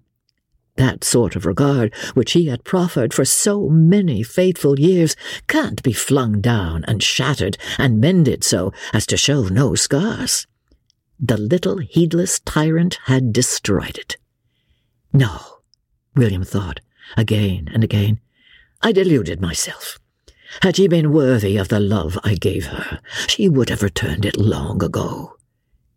That 0.76 1.04
sort 1.04 1.36
of 1.36 1.46
regard 1.46 1.94
which 2.14 2.32
he 2.32 2.46
had 2.46 2.64
proffered 2.64 3.14
for 3.14 3.24
so 3.24 3.68
many 3.68 4.22
faithful 4.22 4.78
years 4.78 5.16
can't 5.46 5.82
be 5.82 5.92
flung 5.92 6.40
down 6.40 6.84
and 6.86 7.02
shattered 7.02 7.56
and 7.78 8.00
mended 8.00 8.44
so 8.44 8.72
as 8.92 9.06
to 9.06 9.16
show 9.16 9.44
no 9.44 9.74
scars. 9.74 10.46
The 11.18 11.38
little 11.38 11.78
heedless 11.78 12.40
tyrant 12.40 12.98
had 13.04 13.32
destroyed 13.32 13.96
it. 13.96 14.18
No, 15.12 15.40
William 16.14 16.44
thought, 16.44 16.80
again 17.16 17.70
and 17.72 17.82
again. 17.82 18.20
I 18.82 18.92
deluded 18.92 19.40
myself. 19.40 19.98
Had 20.62 20.76
she 20.76 20.88
been 20.88 21.12
worthy 21.12 21.56
of 21.56 21.68
the 21.68 21.80
love 21.80 22.18
I 22.22 22.34
gave 22.34 22.66
her, 22.66 23.00
she 23.26 23.48
would 23.48 23.70
have 23.70 23.82
returned 23.82 24.26
it 24.26 24.36
long 24.36 24.82
ago. 24.82 25.36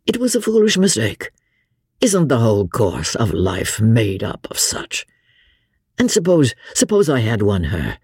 It 0.06 0.18
was 0.18 0.36
a 0.36 0.42
foolish 0.42 0.78
mistake. 0.78 1.32
Isn't 2.02 2.30
the 2.30 2.40
whole 2.40 2.66
course 2.66 3.14
of 3.16 3.34
life 3.34 3.82
made 3.82 4.24
up 4.24 4.48
of 4.50 4.58
such? 4.58 5.06
And 5.98 6.10
suppose, 6.10 6.56
suppose 6.74 7.10
I 7.10 7.20
had 7.20 7.42
won 7.42 7.66
her, 7.66 7.98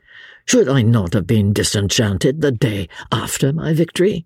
should 0.45 0.67
I 0.67 0.81
not 0.81 1.13
have 1.13 1.25
been 1.25 1.53
disenchanted 1.53 2.41
the 2.41 2.51
day 2.51 2.89
after 3.09 3.53
my 3.53 3.73
victory? 3.73 4.25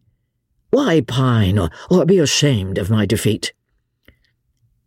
Why 0.71 1.01
pine 1.01 1.59
or, 1.59 1.69
or 1.87 2.03
be 2.05 2.17
ashamed 2.17 2.79
of 2.79 2.89
my 2.89 3.05
defeat? 3.05 3.53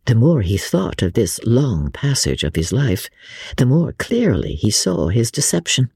The 0.06 0.16
more 0.16 0.42
he 0.42 0.58
thought 0.58 1.00
of 1.00 1.12
this 1.12 1.38
long 1.44 1.92
passage 1.92 2.42
of 2.42 2.56
his 2.56 2.72
life, 2.72 3.08
the 3.56 3.66
more 3.66 3.92
clearly 3.92 4.56
he 4.56 4.70
saw 4.70 5.08
his 5.08 5.30
deception. 5.30 5.92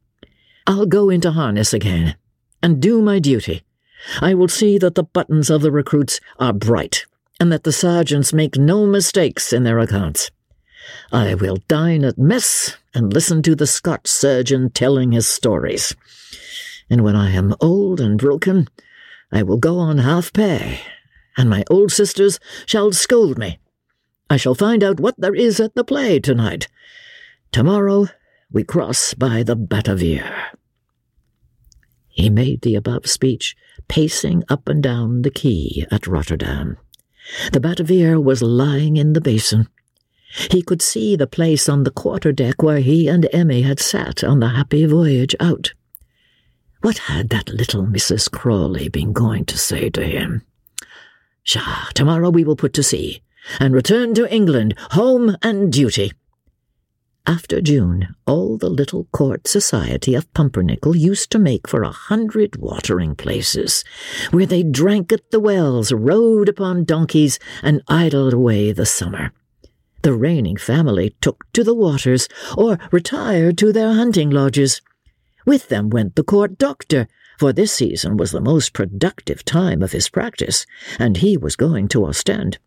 I'll 0.64 0.86
go 0.86 1.10
into 1.10 1.32
harness 1.32 1.72
again, 1.72 2.14
and 2.62 2.80
do 2.80 3.02
my 3.02 3.18
duty. 3.18 3.64
I 4.20 4.34
will 4.34 4.48
see 4.48 4.78
that 4.78 4.94
the 4.94 5.02
buttons 5.02 5.50
of 5.50 5.62
the 5.62 5.72
recruits 5.72 6.20
are 6.38 6.52
bright 6.52 7.04
and 7.38 7.52
that 7.52 7.64
the 7.64 7.72
sergeants 7.72 8.32
make 8.32 8.56
no 8.56 8.86
mistakes 8.86 9.52
in 9.52 9.64
their 9.64 9.78
accounts. 9.78 10.30
I 11.12 11.34
will 11.34 11.58
dine 11.68 12.04
at 12.04 12.18
mess 12.18 12.76
and 12.94 13.12
listen 13.12 13.42
to 13.42 13.54
the 13.54 13.66
Scotch 13.66 14.06
surgeon 14.06 14.70
telling 14.70 15.12
his 15.12 15.26
stories. 15.26 15.94
And 16.88 17.02
when 17.02 17.16
I 17.16 17.32
am 17.32 17.54
old 17.60 18.00
and 18.00 18.18
broken, 18.18 18.68
I 19.32 19.42
will 19.42 19.58
go 19.58 19.78
on 19.78 19.98
half 19.98 20.32
pay, 20.32 20.80
and 21.36 21.50
my 21.50 21.64
old 21.68 21.92
sisters 21.92 22.38
shall 22.64 22.92
scold 22.92 23.38
me. 23.38 23.58
I 24.30 24.36
shall 24.36 24.54
find 24.54 24.82
out 24.82 25.00
what 25.00 25.14
there 25.18 25.34
is 25.34 25.60
at 25.60 25.74
the 25.74 25.84
play 25.84 26.18
tonight. 26.20 26.68
Tomorrow 27.52 28.06
we 28.50 28.64
cross 28.64 29.14
by 29.14 29.42
the 29.42 29.56
Batavia. 29.56 30.52
He 32.08 32.30
made 32.30 32.62
the 32.62 32.74
above 32.74 33.06
speech, 33.06 33.56
pacing 33.88 34.42
up 34.48 34.68
and 34.68 34.82
down 34.82 35.22
the 35.22 35.30
quay 35.30 35.86
at 35.90 36.06
Rotterdam. 36.06 36.78
The 37.52 37.60
Batavia 37.60 38.20
was 38.20 38.42
lying 38.42 38.96
in 38.96 39.12
the 39.12 39.20
basin. 39.20 39.68
He 40.50 40.62
could 40.62 40.82
see 40.82 41.16
the 41.16 41.26
place 41.26 41.68
on 41.68 41.84
the 41.84 41.90
quarter 41.90 42.32
deck 42.32 42.62
where 42.62 42.80
he 42.80 43.08
and 43.08 43.28
Emmy 43.32 43.62
had 43.62 43.80
sat 43.80 44.22
on 44.22 44.40
the 44.40 44.48
happy 44.48 44.84
voyage 44.86 45.34
out. 45.40 45.72
What 46.82 46.98
had 46.98 47.30
that 47.30 47.48
little 47.48 47.84
Mrs. 47.84 48.30
Crawley 48.30 48.88
been 48.88 49.12
going 49.12 49.44
to 49.46 49.58
say 49.58 49.88
to 49.90 50.04
him? 50.04 50.42
Pshaw, 51.44 51.90
tomorrow 51.94 52.30
we 52.30 52.44
will 52.44 52.56
put 52.56 52.72
to 52.74 52.82
sea, 52.82 53.22
and 53.58 53.74
return 53.74 54.14
to 54.14 54.32
England, 54.32 54.74
home 54.90 55.36
and 55.42 55.72
duty. 55.72 56.12
After 57.28 57.60
June, 57.60 58.14
all 58.24 58.56
the 58.56 58.68
little 58.68 59.08
court 59.10 59.48
society 59.48 60.14
of 60.14 60.32
Pumpernickel 60.32 60.94
used 60.94 61.32
to 61.32 61.40
make 61.40 61.66
for 61.66 61.82
a 61.82 61.90
hundred 61.90 62.54
watering 62.54 63.16
places, 63.16 63.82
where 64.30 64.46
they 64.46 64.62
drank 64.62 65.12
at 65.12 65.32
the 65.32 65.40
wells, 65.40 65.90
rode 65.90 66.48
upon 66.48 66.84
donkeys, 66.84 67.40
and 67.64 67.82
idled 67.88 68.32
away 68.32 68.70
the 68.70 68.86
summer. 68.86 69.32
The 70.02 70.12
reigning 70.12 70.56
family 70.56 71.16
took 71.20 71.44
to 71.54 71.64
the 71.64 71.74
waters, 71.74 72.28
or 72.56 72.78
retired 72.92 73.58
to 73.58 73.72
their 73.72 73.92
hunting 73.92 74.30
lodges. 74.30 74.80
With 75.44 75.68
them 75.68 75.90
went 75.90 76.14
the 76.14 76.22
court 76.22 76.58
doctor, 76.58 77.08
for 77.40 77.52
this 77.52 77.72
season 77.72 78.16
was 78.16 78.30
the 78.30 78.40
most 78.40 78.72
productive 78.72 79.44
time 79.44 79.82
of 79.82 79.90
his 79.90 80.08
practice, 80.08 80.64
and 80.96 81.16
he 81.16 81.36
was 81.36 81.56
going 81.56 81.88
to 81.88 82.06
Ostend. 82.06 82.58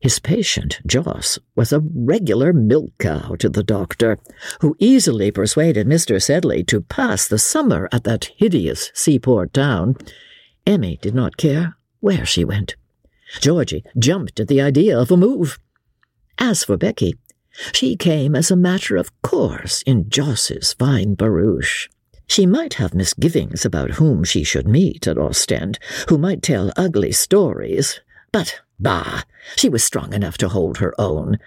His 0.00 0.18
patient, 0.18 0.80
Jos, 0.86 1.38
was 1.54 1.72
a 1.72 1.80
regular 1.80 2.52
milk 2.52 2.92
cow 2.98 3.34
to 3.38 3.48
the 3.48 3.64
doctor, 3.64 4.18
who 4.60 4.76
easily 4.78 5.30
persuaded 5.30 5.86
Mr. 5.86 6.22
Sedley 6.22 6.62
to 6.64 6.82
pass 6.82 7.26
the 7.26 7.38
summer 7.38 7.88
at 7.90 8.04
that 8.04 8.30
hideous 8.36 8.90
seaport 8.94 9.54
town. 9.54 9.96
Emmy 10.66 10.98
did 11.00 11.14
not 11.14 11.36
care 11.36 11.76
where 12.00 12.26
she 12.26 12.44
went. 12.44 12.76
Georgy 13.40 13.84
jumped 13.98 14.38
at 14.38 14.48
the 14.48 14.60
idea 14.60 14.98
of 14.98 15.10
a 15.10 15.16
move. 15.16 15.58
As 16.38 16.62
for 16.62 16.76
Becky, 16.76 17.14
she 17.72 17.96
came 17.96 18.36
as 18.36 18.50
a 18.50 18.56
matter 18.56 18.96
of 18.96 19.10
course 19.22 19.82
in 19.82 20.10
Jos's 20.10 20.74
fine 20.74 21.16
barouche. 21.16 21.88
She 22.28 22.44
might 22.44 22.74
have 22.74 22.94
misgivings 22.94 23.64
about 23.64 23.92
whom 23.92 24.24
she 24.24 24.44
should 24.44 24.68
meet 24.68 25.06
at 25.06 25.16
Ostend, 25.16 25.78
who 26.08 26.18
might 26.18 26.42
tell 26.42 26.72
ugly 26.76 27.12
stories, 27.12 28.00
but 28.32 28.60
Bah! 28.78 29.22
She 29.56 29.68
was 29.68 29.84
strong 29.84 30.12
enough 30.12 30.38
to 30.38 30.48
hold 30.48 30.78
her 30.78 30.94
own. 31.00 31.38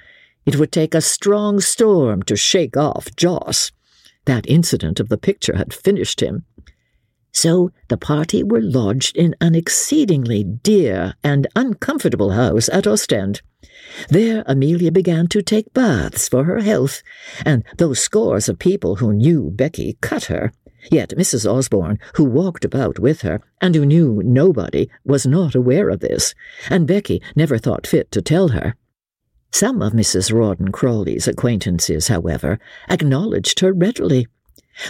It 0.45 0.57
would 0.57 0.71
take 0.71 0.95
a 0.95 1.01
strong 1.01 1.59
storm 1.59 2.23
to 2.23 2.35
shake 2.35 2.75
off 2.75 3.15
Jos. 3.15 3.71
That 4.25 4.49
incident 4.49 4.99
of 4.99 5.09
the 5.09 5.17
picture 5.17 5.55
had 5.55 5.73
finished 5.73 6.21
him. 6.21 6.45
So 7.31 7.71
the 7.87 7.97
party 7.97 8.43
were 8.43 8.61
lodged 8.61 9.15
in 9.15 9.35
an 9.39 9.55
exceedingly 9.55 10.43
dear 10.43 11.13
and 11.23 11.47
uncomfortable 11.55 12.31
house 12.31 12.69
at 12.69 12.87
Ostend. 12.87 13.41
There 14.09 14.43
Amelia 14.47 14.91
began 14.91 15.27
to 15.27 15.41
take 15.41 15.73
baths 15.73 16.27
for 16.27 16.45
her 16.45 16.59
health, 16.59 17.03
and 17.45 17.63
those 17.77 17.99
scores 17.99 18.49
of 18.49 18.59
people 18.59 18.95
who 18.95 19.13
knew 19.13 19.51
Becky 19.51 19.97
cut 20.01 20.25
her. 20.25 20.51
Yet 20.91 21.09
Mrs. 21.17 21.45
Osborne, 21.49 21.99
who 22.15 22.23
walked 22.23 22.63
about 22.63 22.99
with 22.99 23.21
her, 23.21 23.41
and 23.61 23.75
who 23.75 23.85
knew 23.85 24.21
nobody, 24.23 24.89
was 25.03 25.25
not 25.25 25.55
aware 25.55 25.89
of 25.89 25.99
this, 25.99 26.33
and 26.69 26.87
Becky 26.87 27.21
never 27.35 27.57
thought 27.57 27.87
fit 27.87 28.11
to 28.11 28.21
tell 28.21 28.49
her. 28.49 28.75
Some 29.51 29.81
of 29.81 29.93
Mrs. 29.93 30.31
Rawdon 30.31 30.71
Crawley's 30.71 31.27
acquaintances, 31.27 32.07
however, 32.07 32.59
acknowledged 32.89 33.59
her 33.59 33.73
readily, 33.73 34.27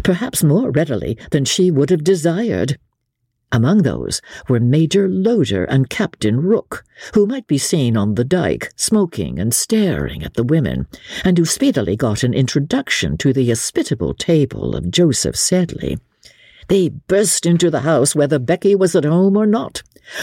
perhaps 0.03 0.43
more 0.43 0.69
readily 0.71 1.17
than 1.31 1.45
she 1.45 1.71
would 1.71 1.89
have 1.89 2.03
desired. 2.03 2.77
Among 3.51 3.81
those 3.81 4.21
were 4.47 4.59
Major 4.59 5.09
Loder 5.09 5.63
and 5.63 5.89
Captain 5.89 6.39
Rook, 6.39 6.85
who 7.15 7.25
might 7.25 7.47
be 7.47 7.57
seen 7.57 7.97
on 7.97 8.13
the 8.13 8.23
dike, 8.23 8.71
smoking 8.75 9.39
and 9.39 9.51
staring 9.55 10.21
at 10.23 10.35
the 10.35 10.43
women, 10.43 10.85
and 11.23 11.35
who 11.35 11.45
speedily 11.45 11.95
got 11.95 12.21
an 12.21 12.35
introduction 12.35 13.17
to 13.17 13.33
the 13.33 13.49
hospitable 13.49 14.13
table 14.13 14.75
of 14.75 14.91
Joseph 14.91 15.35
Sedley. 15.35 15.97
They 16.67 16.89
burst 16.89 17.47
into 17.47 17.71
the 17.71 17.79
house 17.79 18.13
whether 18.13 18.37
Becky 18.37 18.75
was 18.75 18.95
at 18.95 19.03
home 19.03 19.35
or 19.35 19.47
not, 19.47 19.81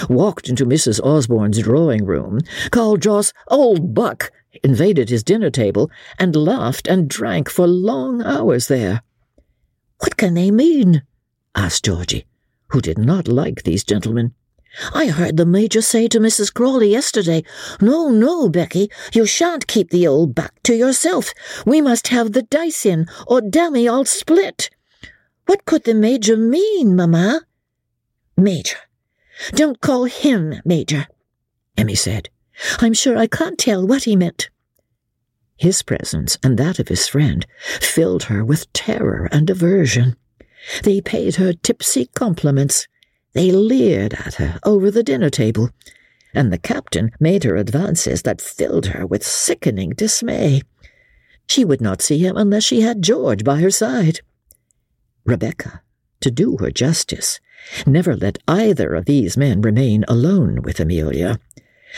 walked 0.09 0.49
into 0.49 0.64
Mrs. 0.64 1.00
Osborne's 1.00 1.59
drawing 1.59 2.04
room, 2.04 2.38
called 2.71 3.02
Jos 3.02 3.33
old 3.49 3.92
Buck, 3.92 4.30
invaded 4.62 5.09
his 5.09 5.25
dinner 5.25 5.50
table, 5.50 5.90
and 6.16 6.37
laughed 6.37 6.87
and 6.87 7.11
drank 7.11 7.50
for 7.50 7.66
long 7.66 8.23
hours 8.23 8.68
there. 8.68 9.02
What 9.99 10.16
can 10.16 10.35
they 10.35 10.52
mean? 10.52 11.02
asked 11.56 11.85
Georgy 11.85 12.25
who 12.68 12.80
did 12.80 12.99
not 12.99 13.28
like 13.28 13.62
these 13.62 13.85
gentlemen. 13.85 14.35
I 14.94 15.06
heard 15.06 15.37
the 15.37 15.46
Major 15.46 15.80
say 15.80 16.06
to 16.08 16.20
Mrs. 16.20 16.52
Crawley 16.52 16.90
yesterday, 16.90 17.44
No, 17.80 18.11
no, 18.11 18.49
Becky, 18.49 18.90
you 19.12 19.25
shan't 19.25 19.66
keep 19.66 19.90
the 19.90 20.06
old 20.06 20.35
back 20.35 20.62
to 20.64 20.75
yourself. 20.75 21.32
We 21.64 21.80
must 21.80 22.08
have 22.08 22.32
the 22.32 22.42
dice 22.42 22.85
in, 22.85 23.06
or 23.26 23.40
dammy 23.40 23.88
I'll 23.88 24.04
split. 24.04 24.70
What 25.46 25.64
could 25.64 25.85
the 25.85 25.94
Major 25.94 26.37
mean, 26.37 26.94
Mamma? 26.94 27.42
Major. 28.37 28.76
Don't 29.52 29.80
call 29.80 30.04
him 30.04 30.61
Major, 30.64 31.06
Emmy 31.76 31.94
said. 31.94 32.28
I'm 32.80 32.94
sure 32.94 33.16
I 33.16 33.26
can't 33.26 33.58
tell 33.58 33.87
what 33.87 34.04
he 34.04 34.16
meant. 34.16 34.50
His 35.56 35.82
presence 35.82 36.37
and 36.42 36.58
that 36.58 36.78
of 36.78 36.88
his 36.88 37.08
friend 37.08 37.46
filled 37.80 38.25
her 38.25 38.44
with 38.44 38.70
terror 38.73 39.28
and 39.32 39.49
aversion. 39.49 40.16
They 40.82 41.00
paid 41.00 41.37
her 41.37 41.52
tipsy 41.52 42.06
compliments. 42.14 42.88
They 43.32 43.50
leered 43.50 44.14
at 44.14 44.35
her 44.35 44.58
over 44.64 44.90
the 44.90 45.02
dinner 45.02 45.30
table, 45.30 45.70
and 46.35 46.52
the 46.52 46.58
captain 46.58 47.11
made 47.20 47.44
her 47.44 47.56
advances 47.56 48.23
that 48.23 48.40
filled 48.40 48.87
her 48.87 49.06
with 49.06 49.25
sickening 49.25 49.90
dismay. 49.90 50.62
She 51.46 51.64
would 51.64 51.80
not 51.80 52.02
see 52.02 52.18
him 52.18 52.37
unless 52.37 52.64
she 52.64 52.80
had 52.80 53.02
George 53.02 53.44
by 53.44 53.61
her 53.61 53.70
side. 53.70 54.20
Rebecca, 55.25 55.82
to 56.20 56.30
do 56.30 56.56
her 56.58 56.70
justice, 56.70 57.40
never 57.87 58.16
let 58.16 58.38
either 58.49 58.94
of 58.94 59.06
these 59.06 59.37
men 59.37 59.61
remain 59.61 60.04
alone 60.08 60.62
with 60.62 60.80
Amelia. 60.80 61.38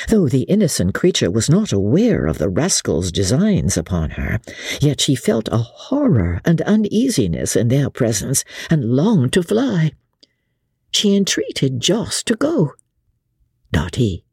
Though 0.08 0.28
the 0.28 0.42
innocent 0.42 0.94
creature 0.94 1.30
was 1.30 1.50
not 1.50 1.72
aware 1.72 2.26
of 2.26 2.38
the 2.38 2.48
rascal's 2.48 3.10
designs 3.10 3.76
upon 3.76 4.10
her, 4.10 4.40
yet 4.80 5.00
she 5.00 5.14
felt 5.14 5.48
a 5.50 5.58
horror 5.58 6.40
and 6.44 6.60
uneasiness 6.62 7.56
in 7.56 7.68
their 7.68 7.90
presence, 7.90 8.44
and 8.70 8.96
longed 8.96 9.32
to 9.32 9.42
fly. 9.42 9.92
She 10.90 11.16
entreated 11.16 11.80
Jos 11.80 12.22
to 12.24 12.36
go. 12.36 12.74
Not 13.72 13.96
he. 13.96 14.24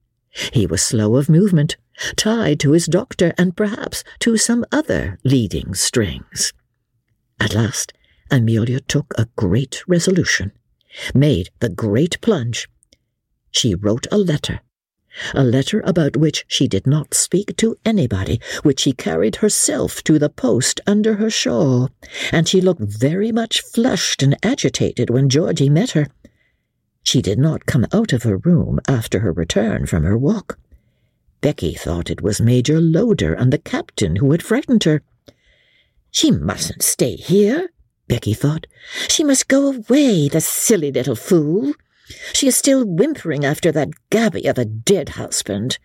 He 0.51 0.65
was 0.67 0.81
slow 0.81 1.15
of 1.15 1.29
movement, 1.29 1.77
tied 2.15 2.59
to 2.59 2.71
his 2.71 2.85
doctor 2.85 3.33
and 3.37 3.55
perhaps 3.55 4.03
to 4.19 4.37
some 4.37 4.65
other 4.71 5.17
leading 5.23 5.73
strings. 5.73 6.53
At 7.39 7.53
last, 7.53 7.93
Amelia 8.29 8.81
took 8.81 9.13
a 9.17 9.27
great 9.35 9.83
resolution, 9.87 10.51
made 11.13 11.49
the 11.59 11.69
great 11.69 12.19
plunge. 12.21 12.67
She 13.51 13.75
wrote 13.75 14.07
a 14.11 14.17
letter 14.17 14.61
a 15.33 15.43
letter 15.43 15.81
about 15.85 16.17
which 16.17 16.45
she 16.47 16.67
did 16.67 16.85
not 16.85 17.13
speak 17.13 17.55
to 17.57 17.77
anybody, 17.85 18.39
which 18.63 18.81
she 18.81 18.91
carried 18.91 19.37
herself 19.37 20.03
to 20.03 20.19
the 20.19 20.29
post 20.29 20.81
under 20.85 21.15
her 21.15 21.29
shawl, 21.29 21.89
and 22.31 22.47
she 22.47 22.61
looked 22.61 22.81
very 22.81 23.31
much 23.31 23.61
flushed 23.61 24.21
and 24.21 24.35
agitated 24.43 25.09
when 25.09 25.29
Georgy 25.29 25.69
met 25.69 25.91
her. 25.91 26.07
She 27.03 27.21
did 27.21 27.37
not 27.37 27.65
come 27.65 27.85
out 27.93 28.13
of 28.13 28.23
her 28.23 28.37
room 28.37 28.79
after 28.87 29.19
her 29.19 29.31
return 29.31 29.85
from 29.85 30.03
her 30.03 30.17
walk. 30.17 30.57
Becky 31.39 31.75
thought 31.75 32.09
it 32.09 32.21
was 32.21 32.41
Major 32.41 32.81
Loder 32.81 33.33
and 33.33 33.53
the 33.53 33.59
captain 33.59 34.15
who 34.15 34.31
had 34.31 34.41
frightened 34.41 34.83
her. 34.85 35.03
She 36.09 36.31
mustn't 36.31 36.81
stay 36.81 37.15
here, 37.15 37.69
Becky 38.07 38.33
thought. 38.33 38.65
She 39.07 39.23
must 39.23 39.47
go 39.47 39.67
away, 39.67 40.27
the 40.27 40.41
silly 40.41 40.91
little 40.91 41.15
fool. 41.15 41.73
She 42.33 42.47
is 42.47 42.57
still 42.57 42.85
whimpering 42.85 43.43
after 43.43 43.71
that 43.71 43.89
gaby 44.09 44.45
of 44.45 44.57
a 44.57 44.65
dead 44.65 45.09
husband. 45.09 45.79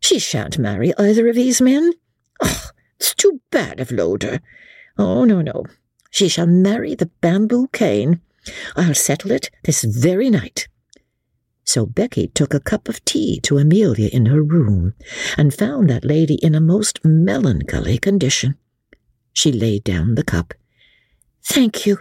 She 0.00 0.18
shan't 0.18 0.58
marry 0.58 0.94
either 0.96 1.28
of 1.28 1.34
these 1.34 1.60
men. 1.60 1.92
Oh, 2.40 2.70
it's 2.98 3.14
too 3.14 3.40
bad 3.50 3.80
of 3.80 3.90
Loder. 3.90 4.40
Oh, 4.96 5.24
no, 5.24 5.42
no. 5.42 5.64
She 6.10 6.28
shall 6.28 6.46
marry 6.46 6.94
the 6.94 7.10
bamboo 7.20 7.68
cane. 7.68 8.20
I'll 8.74 8.94
settle 8.94 9.30
it 9.30 9.50
this 9.64 9.84
very 9.84 10.30
night. 10.30 10.68
So 11.64 11.84
Becky 11.86 12.28
took 12.28 12.54
a 12.54 12.60
cup 12.60 12.88
of 12.88 13.04
tea 13.04 13.38
to 13.40 13.58
Amelia 13.58 14.08
in 14.08 14.26
her 14.26 14.42
room, 14.42 14.94
and 15.36 15.54
found 15.54 15.88
that 15.90 16.04
lady 16.04 16.34
in 16.36 16.54
a 16.54 16.60
most 16.60 17.04
melancholy 17.04 17.98
condition. 17.98 18.56
She 19.32 19.52
laid 19.52 19.84
down 19.84 20.14
the 20.14 20.24
cup. 20.24 20.54
Thank 21.44 21.86
you, 21.86 21.98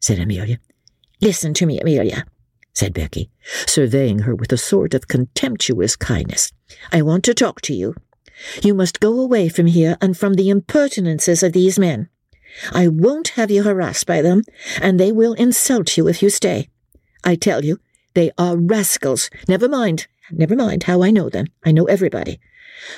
said 0.00 0.18
Amelia. 0.18 0.58
Listen 1.20 1.54
to 1.54 1.64
me, 1.64 1.80
Amelia 1.80 2.26
said 2.74 2.94
Becky, 2.94 3.30
surveying 3.66 4.20
her 4.20 4.34
with 4.34 4.52
a 4.52 4.56
sort 4.56 4.94
of 4.94 5.08
contemptuous 5.08 5.96
kindness. 5.96 6.52
I 6.92 7.02
want 7.02 7.24
to 7.24 7.34
talk 7.34 7.60
to 7.62 7.74
you. 7.74 7.94
You 8.62 8.74
must 8.74 9.00
go 9.00 9.20
away 9.20 9.48
from 9.48 9.66
here 9.66 9.96
and 10.00 10.16
from 10.16 10.34
the 10.34 10.48
impertinences 10.48 11.42
of 11.42 11.52
these 11.52 11.78
men. 11.78 12.08
I 12.72 12.88
won't 12.88 13.28
have 13.28 13.50
you 13.50 13.62
harassed 13.62 14.06
by 14.06 14.22
them, 14.22 14.42
and 14.80 14.98
they 14.98 15.12
will 15.12 15.34
insult 15.34 15.96
you 15.96 16.08
if 16.08 16.22
you 16.22 16.30
stay. 16.30 16.68
I 17.24 17.36
tell 17.36 17.64
you, 17.64 17.78
they 18.14 18.30
are 18.36 18.56
rascals. 18.56 19.30
Never 19.48 19.68
mind, 19.68 20.06
never 20.30 20.56
mind 20.56 20.84
how 20.84 21.02
I 21.02 21.10
know 21.10 21.28
them. 21.28 21.46
I 21.64 21.72
know 21.72 21.84
everybody. 21.84 22.40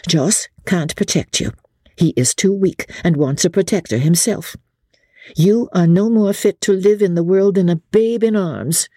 Jos 0.09 0.49
can't 0.67 0.97
protect 0.97 1.41
you. 1.41 1.53
He 1.97 2.13
is 2.17 2.35
too 2.35 2.53
weak 2.53 2.91
and 3.05 3.17
wants 3.17 3.45
a 3.45 3.51
protector 3.51 3.99
himself. 3.99 4.57
You 5.37 5.69
are 5.73 5.87
no 5.87 6.11
more 6.11 6.33
fit 6.33 6.61
to 6.63 6.73
live 6.73 7.01
in 7.01 7.15
the 7.15 7.23
world 7.23 7.55
than 7.55 7.69
a 7.69 7.77
babe 7.77 8.25
in 8.25 8.37
arms. 8.37 8.89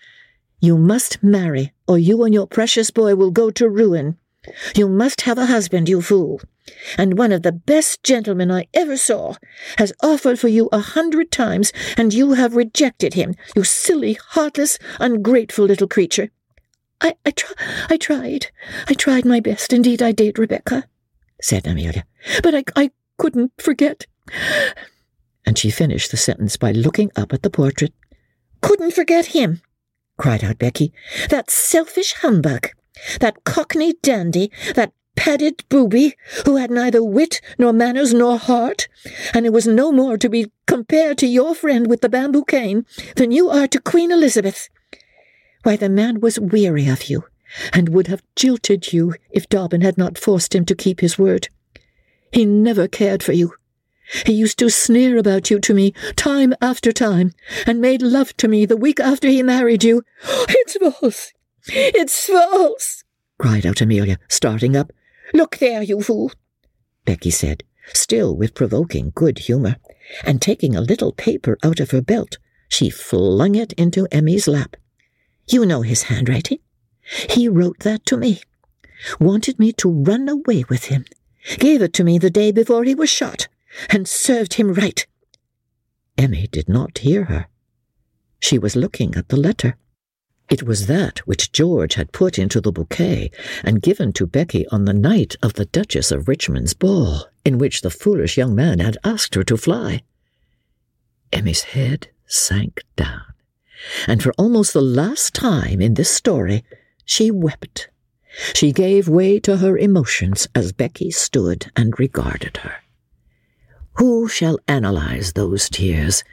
You 0.60 0.76
must 0.78 1.22
marry, 1.22 1.72
or 1.88 2.00
you 2.00 2.24
and 2.24 2.34
your 2.34 2.48
precious 2.48 2.90
boy 2.90 3.14
will 3.16 3.30
go 3.30 3.52
to 3.52 3.70
ruin. 3.70 4.18
You 4.76 4.90
must 4.90 5.22
have 5.22 5.38
a 5.38 5.46
husband, 5.46 5.88
you 5.88 6.02
fool. 6.02 6.42
And 6.98 7.18
one 7.18 7.32
of 7.32 7.44
the 7.44 7.52
best 7.52 8.04
gentlemen 8.04 8.52
I 8.52 8.66
ever 8.74 8.98
saw 8.98 9.36
has 9.78 9.94
offered 10.02 10.40
for 10.40 10.48
you 10.48 10.68
a 10.72 10.80
hundred 10.80 11.32
times, 11.32 11.72
and 11.96 12.12
you 12.12 12.34
have 12.34 12.56
rejected 12.56 13.14
him, 13.14 13.36
you 13.56 13.64
silly, 13.64 14.18
heartless, 14.30 14.80
ungrateful 15.00 15.66
little 15.66 15.88
creature. 15.88 16.32
I, 17.02 17.14
I, 17.24 17.32
tr- 17.32 17.54
I 17.90 17.98
tried. 17.98 18.48
I 18.88 18.96
tried 18.96 19.26
my 19.26 19.40
best. 19.40 19.72
Indeed, 19.72 20.02
I 20.02 20.12
did, 20.12 20.40
Rebecca, 20.40 20.86
said 21.40 21.68
Amelia. 21.68 22.06
But 22.42 22.56
I, 22.56 22.64
I 22.76 22.92
couldn't 23.20 23.52
forget. 23.60 24.08
And 25.46 25.56
she 25.56 25.70
finished 25.70 26.10
the 26.10 26.18
sentence 26.18 26.58
by 26.58 26.72
looking 26.72 27.12
up 27.16 27.32
at 27.32 27.44
the 27.44 27.52
portrait. 27.52 27.94
Couldn't 28.62 28.92
forget 28.96 29.28
him 29.28 29.62
cried 30.18 30.44
out 30.44 30.58
Becky. 30.58 30.94
That 31.30 31.50
selfish 31.50 32.14
humbug! 32.14 32.70
That 33.20 33.44
cockney 33.44 33.94
dandy! 34.02 34.52
That 34.76 34.92
padded 35.16 35.64
booby, 35.68 36.16
who 36.46 36.56
had 36.56 36.72
neither 36.72 37.04
wit 37.04 37.42
nor 37.58 37.74
manners 37.74 38.14
nor 38.14 38.38
heart, 38.38 38.88
and 39.34 39.46
who 39.46 39.52
was 39.52 39.68
no 39.68 39.92
more 39.92 40.18
to 40.18 40.30
be 40.30 40.52
compared 40.68 41.18
to 41.18 41.28
your 41.28 41.56
friend 41.56 41.88
with 41.88 42.02
the 42.02 42.10
bamboo 42.10 42.46
cane 42.46 42.86
than 43.16 43.32
you 43.32 43.50
are 43.50 43.68
to 43.68 43.82
Queen 43.82 44.12
Elizabeth. 44.12 44.70
Why, 45.64 45.76
the 45.76 45.90
man 45.90 46.22
was 46.22 46.40
weary 46.40 46.88
of 46.88 47.10
you, 47.10 47.26
and 47.74 47.90
would 47.90 48.08
have 48.08 48.24
jilted 48.36 48.94
you 48.94 49.16
if 49.32 49.50
Dobbin 49.50 49.82
had 49.82 49.98
not 49.98 50.18
forced 50.18 50.54
him 50.56 50.66
to 50.66 50.76
keep 50.76 51.02
his 51.02 51.18
word. 51.18 51.50
He 52.32 52.46
never 52.46 52.88
cared 52.88 53.24
for 53.24 53.34
you, 53.34 53.54
he 54.26 54.34
used 54.34 54.58
to 54.60 54.70
sneer 54.70 55.18
about 55.18 55.50
you 55.50 55.60
to 55.60 55.74
me 55.74 55.94
time 56.16 56.54
after 56.62 56.92
time, 56.92 57.34
and 57.66 57.82
made 57.82 58.02
love 58.02 58.36
to 58.38 58.48
me 58.48 58.66
the 58.66 58.78
week 58.78 59.00
after 59.00 59.28
he 59.28 59.44
married 59.44 59.84
you. 59.84 60.04
It's 60.50 60.78
false! 60.78 61.34
It's 61.68 62.26
false! 62.26 63.04
cried 63.38 63.66
out 63.66 63.82
Amelia, 63.82 64.18
starting 64.30 64.76
up. 64.76 64.92
Look 65.34 65.58
there, 65.58 65.82
you 65.82 66.02
fool! 66.02 66.32
Becky 67.06 67.32
said, 67.32 67.64
still 67.94 68.36
with 68.36 68.54
provoking 68.54 69.12
good 69.14 69.40
humour, 69.40 69.76
and 70.24 70.42
taking 70.42 70.76
a 70.76 70.82
little 70.82 71.12
paper 71.12 71.58
out 71.64 71.80
of 71.80 71.92
her 71.92 72.02
belt, 72.02 72.38
she 72.70 72.90
flung 72.90 73.56
it 73.56 73.74
into 73.74 74.08
Emmy's 74.12 74.48
lap. 74.48 74.76
You 75.50 75.66
know 75.66 75.82
his 75.82 76.04
handwriting. 76.04 76.60
He 77.30 77.48
wrote 77.48 77.80
that 77.80 78.06
to 78.08 78.18
me. 78.18 78.42
Wanted 79.20 79.60
me 79.60 79.72
to 79.74 79.90
run 79.90 80.28
away 80.28 80.66
with 80.70 80.86
him. 80.86 81.06
Gave 81.60 81.82
it 81.82 81.94
to 81.94 82.04
me 82.04 82.18
the 82.18 82.30
day 82.30 82.52
before 82.52 82.84
he 82.84 82.96
was 82.96 83.10
shot 83.10 83.48
and 83.90 84.08
served 84.08 84.56
him 84.56 84.74
right. 84.74 85.06
Emmy 86.18 86.48
did 86.48 86.68
not 86.68 87.00
hear 87.00 87.26
her. 87.26 87.48
She 88.40 88.58
was 88.58 88.76
looking 88.76 89.16
at 89.16 89.30
the 89.30 89.38
letter. 89.38 89.78
It 90.50 90.64
was 90.64 90.88
that 90.88 91.20
which 91.28 91.52
George 91.52 91.96
had 91.96 92.14
put 92.14 92.40
into 92.40 92.62
the 92.62 92.72
bouquet 92.72 93.32
and 93.64 93.82
given 93.82 94.14
to 94.14 94.26
Becky 94.26 94.66
on 94.70 94.86
the 94.86 94.94
night 94.94 95.36
of 95.44 95.54
the 95.54 95.66
Duchess 95.66 96.12
of 96.12 96.28
Richmond's 96.28 96.74
ball, 96.74 97.26
in 97.44 97.58
which 97.58 97.82
the 97.82 97.90
foolish 97.90 98.38
young 98.38 98.56
man 98.56 98.80
had 98.80 98.98
asked 99.04 99.36
her 99.36 99.44
to 99.44 99.58
fly. 99.58 100.02
Emmy's 101.34 101.64
head 101.64 102.08
sank 102.26 102.84
down, 102.96 103.24
and 104.08 104.24
for 104.24 104.32
almost 104.38 104.74
the 104.74 104.82
last 104.82 105.34
time 105.34 105.82
in 105.82 105.96
this 105.96 106.10
story, 106.10 106.64
she 107.04 107.30
wept. 107.30 107.90
She 108.54 108.72
gave 108.72 109.10
way 109.10 109.40
to 109.42 109.58
her 109.58 109.78
emotions 109.78 110.48
as 110.56 110.72
Becky 110.72 111.12
stood 111.12 111.72
and 111.76 112.00
regarded 112.00 112.58
her. 112.58 112.76
Who 113.98 114.28
shall 114.28 114.60
analyze 114.68 115.34
those 115.34 115.70
tears 115.70 116.24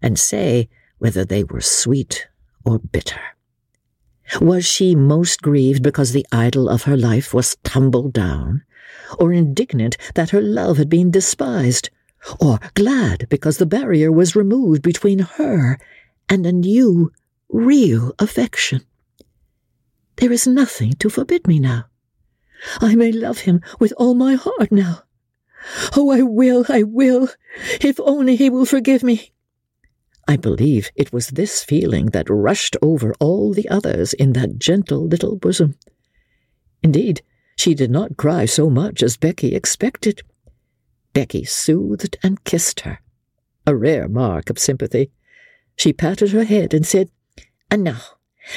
and 0.00 0.18
say 0.18 0.70
whether 0.98 1.24
they 1.24 1.44
were 1.44 1.60
sweet 1.60 2.28
or 2.64 2.78
bitter? 2.78 3.20
Was 4.40 4.64
she 4.64 4.94
most 4.94 5.42
grieved 5.42 5.82
because 5.82 6.12
the 6.12 6.26
idol 6.32 6.68
of 6.68 6.84
her 6.84 6.96
life 6.96 7.34
was 7.34 7.56
tumbled 7.62 8.14
down, 8.14 8.62
or 9.18 9.32
indignant 9.32 9.98
that 10.14 10.30
her 10.30 10.40
love 10.40 10.78
had 10.78 10.88
been 10.88 11.10
despised, 11.10 11.90
or 12.40 12.58
glad 12.74 13.28
because 13.28 13.58
the 13.58 13.66
barrier 13.66 14.10
was 14.10 14.36
removed 14.36 14.82
between 14.82 15.18
her 15.18 15.78
and 16.28 16.46
a 16.46 16.52
new, 16.52 17.12
real 17.50 18.14
affection? 18.18 18.80
There 20.16 20.32
is 20.32 20.46
nothing 20.46 20.92
to 20.94 21.10
forbid 21.10 21.46
me 21.46 21.58
now. 21.58 21.86
I 22.80 22.94
may 22.94 23.12
love 23.12 23.40
him 23.40 23.60
with 23.78 23.92
all 23.98 24.14
my 24.14 24.36
heart 24.36 24.70
now. 24.70 25.02
Oh, 25.96 26.10
I 26.10 26.22
will, 26.22 26.64
I 26.68 26.82
will, 26.82 27.28
if 27.80 28.00
only 28.00 28.36
he 28.36 28.50
will 28.50 28.64
forgive 28.64 29.02
me. 29.02 29.32
I 30.26 30.36
believe 30.36 30.90
it 30.94 31.12
was 31.12 31.28
this 31.28 31.64
feeling 31.64 32.06
that 32.06 32.30
rushed 32.30 32.76
over 32.80 33.14
all 33.20 33.52
the 33.52 33.68
others 33.68 34.12
in 34.12 34.32
that 34.34 34.58
gentle 34.58 35.06
little 35.06 35.36
bosom. 35.36 35.76
Indeed, 36.82 37.22
she 37.56 37.74
did 37.74 37.90
not 37.90 38.16
cry 38.16 38.44
so 38.46 38.70
much 38.70 39.02
as 39.02 39.16
Becky 39.16 39.54
expected. 39.54 40.22
Becky 41.12 41.44
soothed 41.44 42.16
and 42.22 42.44
kissed 42.44 42.80
her, 42.80 43.00
a 43.66 43.74
rare 43.74 44.08
mark 44.08 44.50
of 44.50 44.58
sympathy. 44.58 45.10
She 45.76 45.92
patted 45.92 46.30
her 46.30 46.44
head 46.44 46.72
and 46.72 46.86
said, 46.86 47.10
And 47.70 47.82
now, 47.82 48.00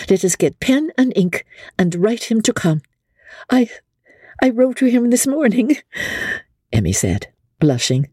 let 0.10 0.24
us 0.24 0.36
get 0.36 0.60
pen 0.60 0.92
and 0.98 1.12
ink 1.16 1.46
and 1.78 1.96
write 1.96 2.26
him 2.26 2.42
to 2.42 2.54
come. 2.54 2.82
I 3.50 3.70
I 4.42 4.50
wrote 4.50 4.78
to 4.78 4.86
him 4.86 5.10
this 5.10 5.28
morning. 5.28 5.78
Emmy 6.74 6.92
said, 6.92 7.28
blushing, 7.60 8.10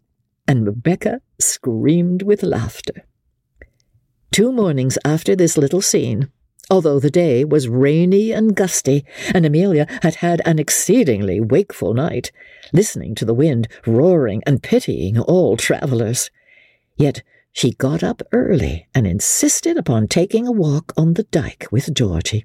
and 0.46 0.66
Rebecca 0.66 1.22
screamed 1.40 2.22
with 2.22 2.42
laughter. 2.42 3.06
Two 4.30 4.52
mornings 4.52 4.98
after 5.04 5.34
this 5.34 5.56
little 5.56 5.80
scene, 5.80 6.30
although 6.70 7.00
the 7.00 7.10
day 7.10 7.44
was 7.44 7.68
rainy 7.68 8.30
and 8.30 8.54
gusty, 8.54 9.04
and 9.34 9.44
Amelia 9.44 9.86
had 10.02 10.16
had 10.16 10.40
an 10.44 10.58
exceedingly 10.58 11.40
wakeful 11.40 11.94
night, 11.94 12.30
listening 12.72 13.14
to 13.16 13.24
the 13.24 13.34
wind 13.34 13.66
roaring 13.86 14.42
and 14.46 14.62
pitying 14.62 15.18
all 15.18 15.56
travellers, 15.56 16.30
yet 16.96 17.22
she 17.52 17.72
got 17.72 18.04
up 18.04 18.22
early 18.30 18.86
and 18.94 19.06
insisted 19.06 19.76
upon 19.76 20.06
taking 20.06 20.46
a 20.46 20.52
walk 20.52 20.92
on 20.96 21.14
the 21.14 21.24
dyke 21.24 21.66
with 21.72 21.92
Georgy. 21.92 22.44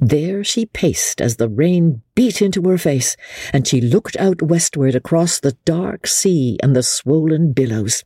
There 0.00 0.42
she 0.42 0.66
paced 0.66 1.20
as 1.20 1.36
the 1.36 1.48
rain 1.48 2.02
beat 2.14 2.42
into 2.42 2.62
her 2.62 2.78
face, 2.78 3.16
and 3.52 3.66
she 3.66 3.80
looked 3.80 4.16
out 4.16 4.42
westward 4.42 4.94
across 4.94 5.38
the 5.40 5.56
dark 5.64 6.06
sea 6.06 6.58
and 6.62 6.74
the 6.74 6.82
swollen 6.82 7.52
billows. 7.52 8.04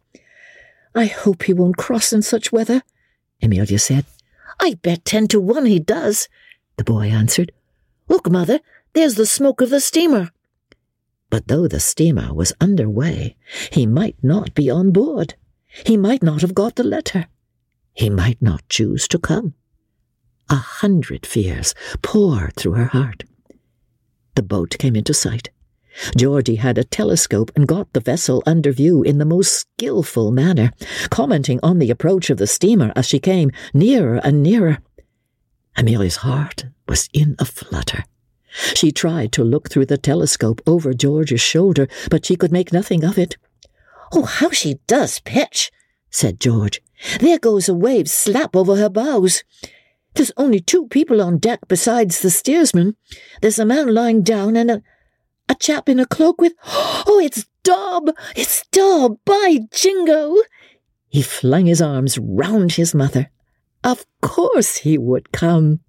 I 0.94 1.06
hope 1.06 1.44
he 1.44 1.52
won't 1.52 1.78
cross 1.78 2.12
in 2.12 2.22
such 2.22 2.52
weather, 2.52 2.82
Amelia 3.42 3.78
said. 3.78 4.04
I 4.60 4.74
bet 4.74 5.04
ten 5.04 5.28
to 5.28 5.40
one 5.40 5.66
he 5.66 5.78
does, 5.78 6.28
the 6.76 6.84
boy 6.84 7.06
answered. 7.06 7.52
Look, 8.08 8.30
mother, 8.30 8.60
there's 8.92 9.14
the 9.14 9.26
smoke 9.26 9.60
of 9.60 9.70
the 9.70 9.80
steamer. 9.80 10.30
But 11.30 11.48
though 11.48 11.66
the 11.66 11.80
steamer 11.80 12.34
was 12.34 12.52
under 12.60 12.90
way, 12.90 13.36
he 13.70 13.86
might 13.86 14.16
not 14.22 14.54
be 14.54 14.68
on 14.68 14.90
board. 14.92 15.34
He 15.86 15.96
might 15.96 16.22
not 16.22 16.42
have 16.42 16.54
got 16.54 16.76
the 16.76 16.84
letter. 16.84 17.26
He 17.94 18.10
might 18.10 18.40
not 18.42 18.68
choose 18.68 19.08
to 19.08 19.18
come. 19.18 19.54
A 20.48 20.56
hundred 20.56 21.24
fears 21.26 21.74
poured 22.02 22.56
through 22.56 22.72
her 22.72 22.86
heart. 22.86 23.24
The 24.34 24.42
boat 24.42 24.76
came 24.78 24.96
into 24.96 25.14
sight. 25.14 25.50
Georgy 26.16 26.56
had 26.56 26.78
a 26.78 26.84
telescope 26.84 27.50
and 27.54 27.68
got 27.68 27.92
the 27.92 28.00
vessel 28.00 28.42
under 28.46 28.72
view 28.72 29.02
in 29.02 29.18
the 29.18 29.26
most 29.26 29.52
skilful 29.52 30.30
manner, 30.30 30.72
commenting 31.10 31.60
on 31.62 31.78
the 31.78 31.90
approach 31.90 32.30
of 32.30 32.38
the 32.38 32.46
steamer 32.46 32.92
as 32.96 33.06
she 33.06 33.18
came 33.18 33.50
nearer 33.74 34.16
and 34.24 34.42
nearer. 34.42 34.78
Amelia's 35.76 36.16
heart 36.16 36.64
was 36.88 37.08
in 37.12 37.36
a 37.38 37.44
flutter. 37.44 38.04
She 38.74 38.92
tried 38.92 39.32
to 39.32 39.44
look 39.44 39.70
through 39.70 39.86
the 39.86 39.98
telescope 39.98 40.60
over 40.66 40.92
George's 40.92 41.40
shoulder, 41.40 41.88
but 42.10 42.26
she 42.26 42.36
could 42.36 42.52
make 42.52 42.72
nothing 42.72 43.04
of 43.04 43.18
it. 43.18 43.36
Oh, 44.12 44.24
how 44.24 44.50
she 44.50 44.74
does 44.86 45.20
pitch, 45.20 45.70
said 46.10 46.38
George. 46.38 46.82
There 47.20 47.38
goes 47.38 47.68
a 47.68 47.74
wave 47.74 48.08
slap 48.08 48.54
over 48.54 48.76
her 48.76 48.90
bows. 48.90 49.42
There's 50.14 50.32
only 50.36 50.60
two 50.60 50.86
people 50.88 51.22
on 51.22 51.38
deck 51.38 51.60
besides 51.68 52.20
the 52.20 52.30
steersman. 52.30 52.96
There's 53.40 53.58
a 53.58 53.64
man 53.64 53.94
lying 53.94 54.22
down 54.22 54.56
and 54.56 54.70
a, 54.70 54.82
a 55.48 55.54
chap 55.54 55.88
in 55.88 56.00
a 56.00 56.06
cloak 56.06 56.40
with. 56.40 56.54
Oh, 57.04 57.18
it's 57.18 57.46
Dob! 57.62 58.10
It's 58.36 58.64
Dob! 58.72 59.18
By 59.24 59.58
Jingo! 59.72 60.36
He 61.08 61.20
flung 61.20 61.66
his 61.66 61.82
arms 61.82 62.18
round 62.18 62.72
his 62.72 62.94
mother. 62.94 63.30
Of 63.84 64.06
course 64.20 64.78
he 64.78 64.96
would 64.96 65.32
come. 65.32 65.80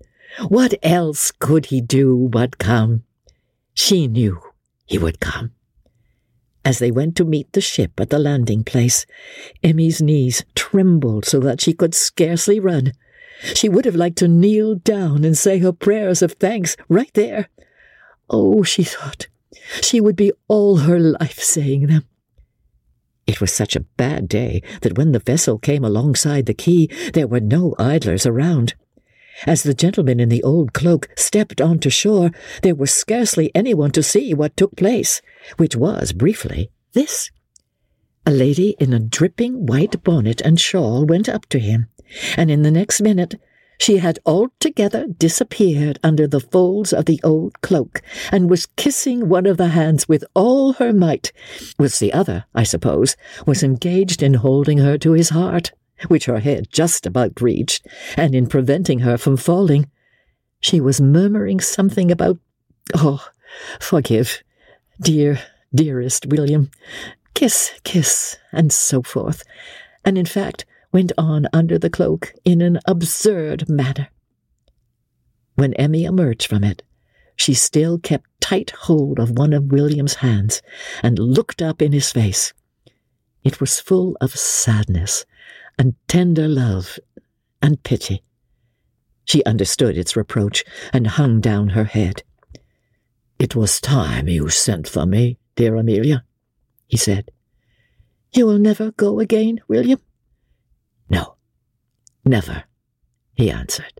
What 0.47 0.73
else 0.81 1.31
could 1.31 1.67
he 1.67 1.81
do 1.81 2.27
but 2.31 2.57
come? 2.57 3.03
She 3.73 4.07
knew 4.07 4.39
he 4.85 4.97
would 4.97 5.19
come. 5.19 5.51
As 6.65 6.79
they 6.79 6.91
went 6.91 7.15
to 7.17 7.25
meet 7.25 7.51
the 7.53 7.61
ship 7.61 7.99
at 7.99 8.09
the 8.09 8.19
landing 8.19 8.63
place, 8.63 9.05
Emmy's 9.63 10.01
knees 10.01 10.43
trembled 10.55 11.25
so 11.25 11.39
that 11.39 11.61
she 11.61 11.73
could 11.73 11.93
scarcely 11.93 12.59
run. 12.59 12.93
She 13.55 13.69
would 13.69 13.85
have 13.85 13.95
liked 13.95 14.17
to 14.19 14.27
kneel 14.27 14.75
down 14.75 15.23
and 15.23 15.37
say 15.37 15.59
her 15.59 15.73
prayers 15.73 16.21
of 16.21 16.33
thanks 16.33 16.75
right 16.87 17.13
there. 17.13 17.49
Oh, 18.29 18.63
she 18.63 18.83
thought, 18.83 19.27
she 19.81 19.99
would 19.99 20.15
be 20.15 20.31
all 20.47 20.77
her 20.77 20.99
life 20.99 21.39
saying 21.39 21.87
them. 21.87 22.05
It 23.25 23.39
was 23.39 23.53
such 23.53 23.75
a 23.75 23.85
bad 23.97 24.27
day 24.27 24.61
that 24.81 24.97
when 24.97 25.11
the 25.11 25.19
vessel 25.19 25.57
came 25.57 25.83
alongside 25.83 26.45
the 26.45 26.53
quay, 26.53 26.87
there 27.13 27.27
were 27.27 27.39
no 27.39 27.75
idlers 27.79 28.25
around. 28.25 28.75
As 29.47 29.63
the 29.63 29.73
gentleman 29.73 30.19
in 30.19 30.29
the 30.29 30.43
old 30.43 30.73
cloak 30.73 31.09
stepped 31.17 31.59
onto 31.59 31.89
shore, 31.89 32.31
there 32.61 32.75
was 32.75 32.91
scarcely 32.91 33.51
anyone 33.55 33.91
to 33.91 34.03
see 34.03 34.33
what 34.33 34.55
took 34.55 34.75
place, 34.75 35.21
which 35.57 35.75
was, 35.75 36.13
briefly, 36.13 36.69
this. 36.93 37.31
A 38.25 38.31
lady 38.31 38.75
in 38.79 38.93
a 38.93 38.99
dripping 38.99 39.65
white 39.65 40.03
bonnet 40.03 40.39
and 40.41 40.59
shawl 40.59 41.05
went 41.05 41.27
up 41.27 41.45
to 41.47 41.59
him, 41.59 41.87
and 42.37 42.51
in 42.51 42.61
the 42.63 42.71
next 42.71 43.01
minute 43.01 43.35
she 43.79 43.97
had 43.97 44.19
altogether 44.25 45.07
disappeared 45.07 45.99
under 46.03 46.27
the 46.27 46.39
folds 46.39 46.93
of 46.93 47.05
the 47.05 47.19
old 47.23 47.59
cloak, 47.61 48.01
and 48.31 48.49
was 48.49 48.67
kissing 48.77 49.27
one 49.27 49.45
of 49.45 49.57
the 49.57 49.69
hands 49.69 50.07
with 50.07 50.23
all 50.33 50.73
her 50.73 50.93
might, 50.93 51.31
whilst 51.77 51.99
the 51.99 52.13
other, 52.13 52.45
I 52.53 52.63
suppose, 52.63 53.17
was 53.45 53.63
engaged 53.63 54.23
in 54.23 54.35
holding 54.35 54.77
her 54.77 54.97
to 54.99 55.11
his 55.13 55.29
heart 55.29 55.71
which 56.07 56.25
her 56.25 56.39
head 56.39 56.67
just 56.71 57.05
about 57.05 57.41
reached, 57.41 57.85
and 58.17 58.35
in 58.35 58.47
preventing 58.47 58.99
her 58.99 59.17
from 59.17 59.37
falling. 59.37 59.89
She 60.59 60.79
was 60.79 61.01
murmuring 61.01 61.59
something 61.59 62.11
about, 62.11 62.37
Oh, 62.95 63.25
forgive, 63.79 64.43
dear, 65.01 65.39
dearest 65.73 66.25
William, 66.27 66.71
kiss, 67.33 67.71
kiss, 67.83 68.37
and 68.51 68.71
so 68.71 69.01
forth, 69.01 69.43
and 70.05 70.17
in 70.17 70.25
fact 70.25 70.65
went 70.93 71.11
on 71.17 71.47
under 71.51 71.77
the 71.77 71.89
cloak 71.89 72.33
in 72.45 72.61
an 72.61 72.79
absurd 72.85 73.67
manner. 73.67 74.07
When 75.55 75.73
Emmy 75.73 76.05
emerged 76.05 76.47
from 76.47 76.63
it, 76.63 76.83
she 77.35 77.53
still 77.53 77.97
kept 77.97 78.29
tight 78.39 78.69
hold 78.71 79.19
of 79.19 79.37
one 79.37 79.53
of 79.53 79.71
William's 79.71 80.15
hands 80.15 80.61
and 81.01 81.17
looked 81.17 81.61
up 81.61 81.81
in 81.81 81.91
his 81.91 82.11
face. 82.11 82.53
It 83.43 83.59
was 83.59 83.79
full 83.79 84.15
of 84.21 84.37
sadness 84.37 85.25
and 85.77 85.95
tender 86.07 86.47
love 86.47 86.99
and 87.61 87.81
pity. 87.83 88.23
She 89.25 89.43
understood 89.45 89.97
its 89.97 90.15
reproach 90.15 90.63
and 90.91 91.07
hung 91.07 91.41
down 91.41 91.69
her 91.69 91.85
head. 91.85 92.23
It 93.39 93.55
was 93.55 93.81
time 93.81 94.27
you 94.27 94.49
sent 94.49 94.87
for 94.87 95.05
me, 95.05 95.37
dear 95.55 95.75
Amelia, 95.75 96.23
he 96.87 96.97
said. 96.97 97.31
You 98.31 98.45
will 98.45 98.59
never 98.59 98.91
go 98.91 99.19
again, 99.19 99.59
William? 99.67 99.99
Never, 102.25 102.63
he 103.33 103.51
answered, 103.51 103.99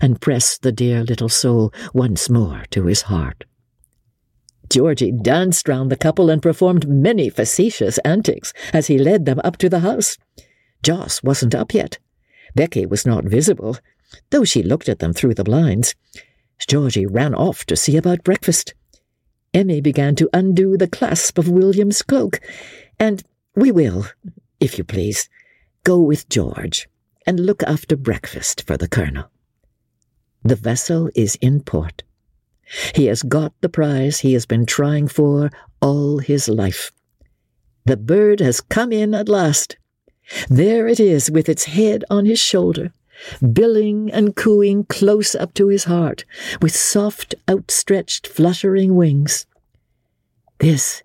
and 0.00 0.20
pressed 0.20 0.62
the 0.62 0.72
dear 0.72 1.02
little 1.02 1.28
soul 1.28 1.72
once 1.92 2.30
more 2.30 2.64
to 2.70 2.86
his 2.86 3.02
heart. 3.02 3.44
Georgy 4.70 5.10
danced 5.10 5.68
round 5.68 5.90
the 5.90 5.96
couple 5.96 6.30
and 6.30 6.42
performed 6.42 6.88
many 6.88 7.30
facetious 7.30 7.98
antics 7.98 8.52
as 8.72 8.86
he 8.86 8.98
led 8.98 9.24
them 9.24 9.40
up 9.42 9.56
to 9.58 9.68
the 9.68 9.80
house. 9.80 10.18
Jos 10.82 11.22
wasn't 11.22 11.54
up 11.54 11.72
yet. 11.72 11.98
Becky 12.54 12.86
was 12.86 13.06
not 13.06 13.24
visible, 13.24 13.78
though 14.30 14.44
she 14.44 14.62
looked 14.62 14.88
at 14.88 14.98
them 14.98 15.12
through 15.12 15.34
the 15.34 15.44
blinds. 15.44 15.94
Georgy 16.66 17.06
ran 17.06 17.34
off 17.34 17.64
to 17.66 17.76
see 17.76 17.96
about 17.96 18.24
breakfast. 18.24 18.74
Emmy 19.54 19.80
began 19.80 20.14
to 20.16 20.28
undo 20.32 20.76
the 20.76 20.88
clasp 20.88 21.38
of 21.38 21.48
William's 21.48 22.02
cloak, 22.02 22.40
and 22.98 23.22
we 23.54 23.72
will, 23.72 24.06
if 24.60 24.76
you 24.76 24.84
please, 24.84 25.28
go 25.84 25.98
with 25.98 26.28
George, 26.28 26.88
and 27.28 27.38
look 27.38 27.62
after 27.64 27.94
breakfast 27.94 28.66
for 28.66 28.78
the 28.78 28.88
colonel. 28.88 29.30
The 30.42 30.56
vessel 30.56 31.10
is 31.14 31.36
in 31.42 31.60
port. 31.60 32.02
He 32.94 33.04
has 33.04 33.22
got 33.22 33.52
the 33.60 33.68
prize 33.68 34.20
he 34.20 34.32
has 34.32 34.46
been 34.46 34.64
trying 34.64 35.08
for 35.08 35.50
all 35.82 36.18
his 36.20 36.48
life. 36.48 36.90
The 37.84 37.98
bird 37.98 38.40
has 38.40 38.62
come 38.62 38.92
in 38.92 39.14
at 39.14 39.28
last. 39.28 39.76
There 40.48 40.88
it 40.88 40.98
is 40.98 41.30
with 41.30 41.50
its 41.50 41.64
head 41.64 42.02
on 42.08 42.24
his 42.24 42.40
shoulder, 42.40 42.92
billing 43.52 44.10
and 44.10 44.34
cooing 44.34 44.84
close 44.84 45.34
up 45.34 45.52
to 45.54 45.68
his 45.68 45.84
heart, 45.84 46.24
with 46.62 46.74
soft, 46.74 47.34
outstretched, 47.46 48.26
fluttering 48.26 48.94
wings. 48.94 49.44
This 50.60 51.02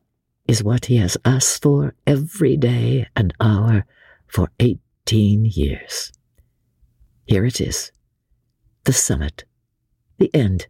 is 0.47 0.63
what 0.63 0.85
he 0.85 0.95
has 0.97 1.17
asked 1.25 1.63
for 1.63 1.95
every 2.07 2.55
day 2.55 3.07
and 3.13 3.33
hour 3.41 3.83
for 4.27 4.47
eighteen 5.05 5.43
years. 5.43 6.13
Here 7.25 7.43
it 7.45 7.59
is, 7.59 7.91
the 8.85 8.93
summit, 8.93 9.43
the 10.17 10.33
end, 10.33 10.67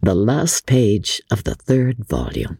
the 0.00 0.14
last 0.14 0.66
page 0.66 1.22
of 1.30 1.44
the 1.44 1.54
third 1.54 2.04
volume. 2.04 2.58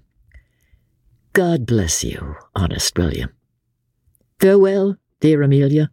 God 1.33 1.67
bless 1.67 2.05
you, 2.05 2.37
honest 2.55 2.97
William. 2.97 3.31
Farewell, 4.39 4.97
dear 5.19 5.43
Amelia. 5.43 5.91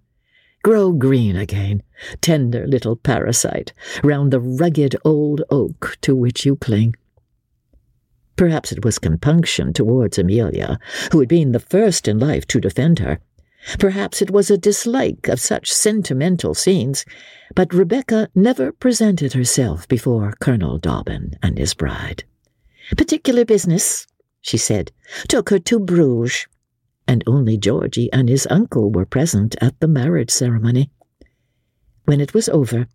Grow 0.63 0.91
green 0.91 1.35
again, 1.35 1.81
tender 2.21 2.67
little 2.67 2.95
parasite, 2.95 3.73
round 4.03 4.31
the 4.31 4.39
rugged 4.39 4.95
old 5.03 5.41
oak 5.49 5.97
to 6.01 6.15
which 6.15 6.45
you 6.45 6.55
cling. 6.55 6.95
Perhaps 8.35 8.71
it 8.71 8.85
was 8.85 8.99
compunction 8.99 9.73
towards 9.73 10.19
Amelia, 10.19 10.77
who 11.11 11.19
had 11.21 11.29
been 11.29 11.53
the 11.53 11.59
first 11.59 12.07
in 12.07 12.19
life 12.19 12.45
to 12.47 12.61
defend 12.61 12.99
her. 12.99 13.19
Perhaps 13.77 14.21
it 14.21 14.31
was 14.31 14.49
a 14.49 14.57
dislike 14.57 15.27
of 15.27 15.39
such 15.39 15.71
sentimental 15.71 16.53
scenes, 16.53 17.05
but 17.55 17.73
Rebecca 17.73 18.29
never 18.33 18.71
presented 18.71 19.33
herself 19.33 19.87
before 19.87 20.33
Colonel 20.39 20.77
Dobbin 20.77 21.37
and 21.43 21.57
his 21.57 21.73
bride. 21.73 22.23
Particular 22.95 23.45
business, 23.45 24.07
she 24.41 24.57
said, 24.57 24.91
took 25.27 25.49
her 25.49 25.59
to 25.59 25.79
Bruges 25.79 26.47
and 27.09 27.23
only 27.25 27.57
Georgy 27.57 28.07
and 28.13 28.29
his 28.29 28.47
uncle 28.51 28.91
were 28.91 29.05
present 29.05 29.55
at 29.61 29.79
the 29.79 29.87
marriage 29.87 30.29
ceremony. 30.29 30.91
When 32.05 32.21
it 32.21 32.35
was 32.35 32.47
over, 32.49 32.87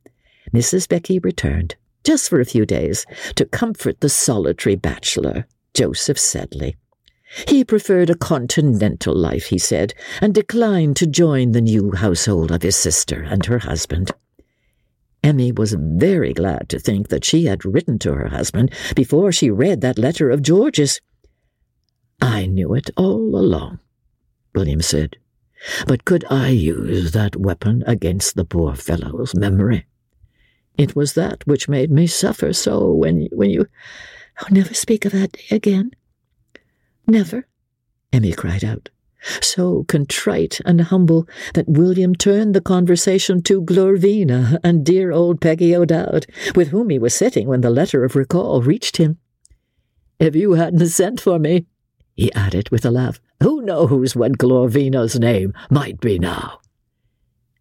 Mrs. 0.53 0.88
Becky 0.88 1.18
returned, 1.18 1.74
just 2.05 2.29
for 2.29 2.40
a 2.40 2.44
few 2.44 2.64
days, 2.64 3.07
to 3.35 3.44
comfort 3.44 4.00
the 4.00 4.09
solitary 4.09 4.77
bachelor, 4.77 5.46
Joseph 5.74 6.18
Sedley. 6.18 6.77
He 7.49 7.64
preferred 7.64 8.11
a 8.11 8.14
continental 8.14 9.14
life, 9.14 9.47
he 9.47 9.59
said, 9.59 9.94
and 10.20 10.35
declined 10.35 10.97
to 10.97 11.07
join 11.07 11.53
the 11.53 11.61
new 11.61 11.92
household 11.92 12.53
of 12.53 12.62
his 12.62 12.77
sister 12.77 13.23
and 13.23 13.44
her 13.47 13.59
husband. 13.59 14.12
Emmy 15.23 15.51
was 15.51 15.75
very 15.79 16.35
glad 16.35 16.68
to 16.68 16.79
think 16.79 17.09
that 17.09 17.25
she 17.25 17.47
had 17.47 17.64
written 17.64 17.99
to 17.99 18.12
her 18.12 18.29
husband 18.29 18.70
before 18.94 19.33
she 19.33 19.51
read 19.51 19.81
that 19.81 19.99
letter 19.99 20.31
of 20.31 20.42
George's. 20.42 21.01
I 22.20 22.47
knew 22.47 22.75
it 22.75 22.90
all 22.97 23.35
along, 23.35 23.81
William 24.55 24.83
said. 24.83 25.16
But 25.87 26.05
could 26.05 26.25
I 26.31 26.51
use 26.51 27.12
that 27.12 27.37
weapon 27.37 27.83
against 27.87 28.35
the 28.37 28.44
poor 28.44 28.75
fellow's 28.75 29.35
memory? 29.35 29.87
It 30.77 30.94
was 30.94 31.14
that 31.14 31.47
which 31.47 31.68
made 31.68 31.90
me 31.90 32.07
suffer 32.07 32.53
so 32.53 32.90
when, 32.90 33.29
when 33.33 33.51
you... 33.51 33.66
Oh, 34.42 34.47
never 34.51 34.75
speak 34.75 35.05
of 35.05 35.12
that 35.12 35.33
day 35.33 35.57
again. 35.57 35.92
Never, 37.06 37.46
Emmy 38.12 38.32
cried 38.32 38.64
out, 38.64 38.88
so 39.40 39.84
contrite 39.84 40.60
and 40.64 40.80
humble 40.80 41.28
that 41.54 41.68
William 41.68 42.14
turned 42.14 42.54
the 42.54 42.60
conversation 42.60 43.42
to 43.42 43.60
Glorvina 43.62 44.58
and 44.64 44.84
dear 44.84 45.12
old 45.12 45.40
Peggy 45.40 45.74
O'Dowd, 45.76 46.26
with 46.54 46.68
whom 46.68 46.90
he 46.90 46.98
was 46.98 47.14
sitting 47.14 47.46
when 47.46 47.60
the 47.60 47.70
letter 47.70 48.04
of 48.04 48.16
recall 48.16 48.62
reached 48.62 48.96
him. 48.96 49.18
If 50.18 50.34
you 50.34 50.52
hadn't 50.52 50.86
sent 50.88 51.20
for 51.20 51.38
me, 51.38 51.66
he 52.14 52.32
added 52.32 52.70
with 52.70 52.84
a 52.84 52.90
laugh. 52.90 53.20
Who 53.42 53.62
knows 53.62 54.14
what 54.14 54.38
Glorvina's 54.38 55.18
name 55.18 55.52
might 55.70 56.00
be 56.00 56.18
now? 56.18 56.60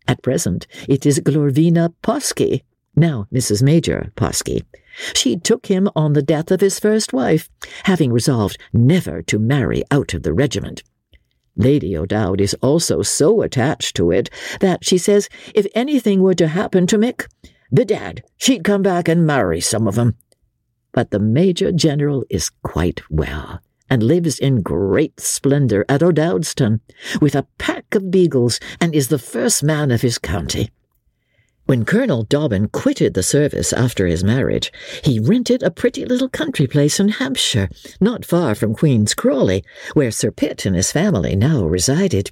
At 0.07 0.21
present, 0.21 0.67
it 0.87 1.05
is 1.05 1.19
Glorvina 1.19 1.93
Posky, 2.03 2.61
now 2.95 3.27
Mrs. 3.33 3.63
Major 3.63 4.11
Posky. 4.15 4.63
She 5.15 5.37
took 5.37 5.65
him 5.65 5.89
on 5.95 6.13
the 6.13 6.21
death 6.21 6.51
of 6.51 6.61
his 6.61 6.79
first 6.79 7.13
wife, 7.13 7.49
having 7.83 8.11
resolved 8.11 8.57
never 8.71 9.21
to 9.23 9.39
marry 9.39 9.83
out 9.89 10.13
of 10.13 10.23
the 10.23 10.33
regiment. 10.33 10.83
Lady 11.55 11.95
O'Dowd 11.95 12.41
is 12.41 12.55
also 12.61 13.01
so 13.01 13.41
attached 13.41 13.95
to 13.95 14.11
it 14.11 14.29
that 14.59 14.83
she 14.83 14.97
says 14.97 15.29
if 15.53 15.67
anything 15.75 16.21
were 16.21 16.33
to 16.35 16.47
happen 16.47 16.87
to 16.87 16.97
Mick, 16.97 17.27
bedad, 17.71 18.23
she'd 18.37 18.63
come 18.63 18.81
back 18.81 19.07
and 19.07 19.25
marry 19.25 19.61
some 19.61 19.87
of 19.87 19.97
'em. 19.97 20.15
But 20.91 21.11
the 21.11 21.19
Major 21.19 21.71
General 21.71 22.23
is 22.29 22.51
quite 22.61 23.01
well 23.09 23.59
and 23.89 24.01
lives 24.01 24.39
in 24.39 24.61
great 24.61 25.19
splendour 25.19 25.85
at 25.89 26.01
O'Dowdstown, 26.01 26.79
with 27.21 27.35
a 27.35 27.45
pack 27.57 27.93
of 27.93 28.09
beagles, 28.09 28.59
and 28.81 28.95
is 28.95 29.09
the 29.09 29.19
first 29.19 29.63
man 29.63 29.91
of 29.91 30.01
his 30.01 30.17
county. 30.17 30.71
When 31.65 31.85
Colonel 31.85 32.23
Dobbin 32.23 32.67
quitted 32.67 33.13
the 33.13 33.23
service 33.23 33.71
after 33.71 34.05
his 34.05 34.21
marriage, 34.21 34.71
he 35.01 35.19
rented 35.19 35.63
a 35.63 35.71
pretty 35.71 36.03
little 36.03 36.27
country 36.27 36.67
place 36.67 36.99
in 36.99 37.07
Hampshire, 37.07 37.69
not 38.01 38.25
far 38.25 38.53
from 38.53 38.75
Queen's 38.75 39.13
Crawley, 39.13 39.63
where 39.93 40.11
Sir 40.11 40.29
Pitt 40.29 40.65
and 40.65 40.75
his 40.75 40.91
family 40.91 41.37
now 41.37 41.63
resided. 41.63 42.31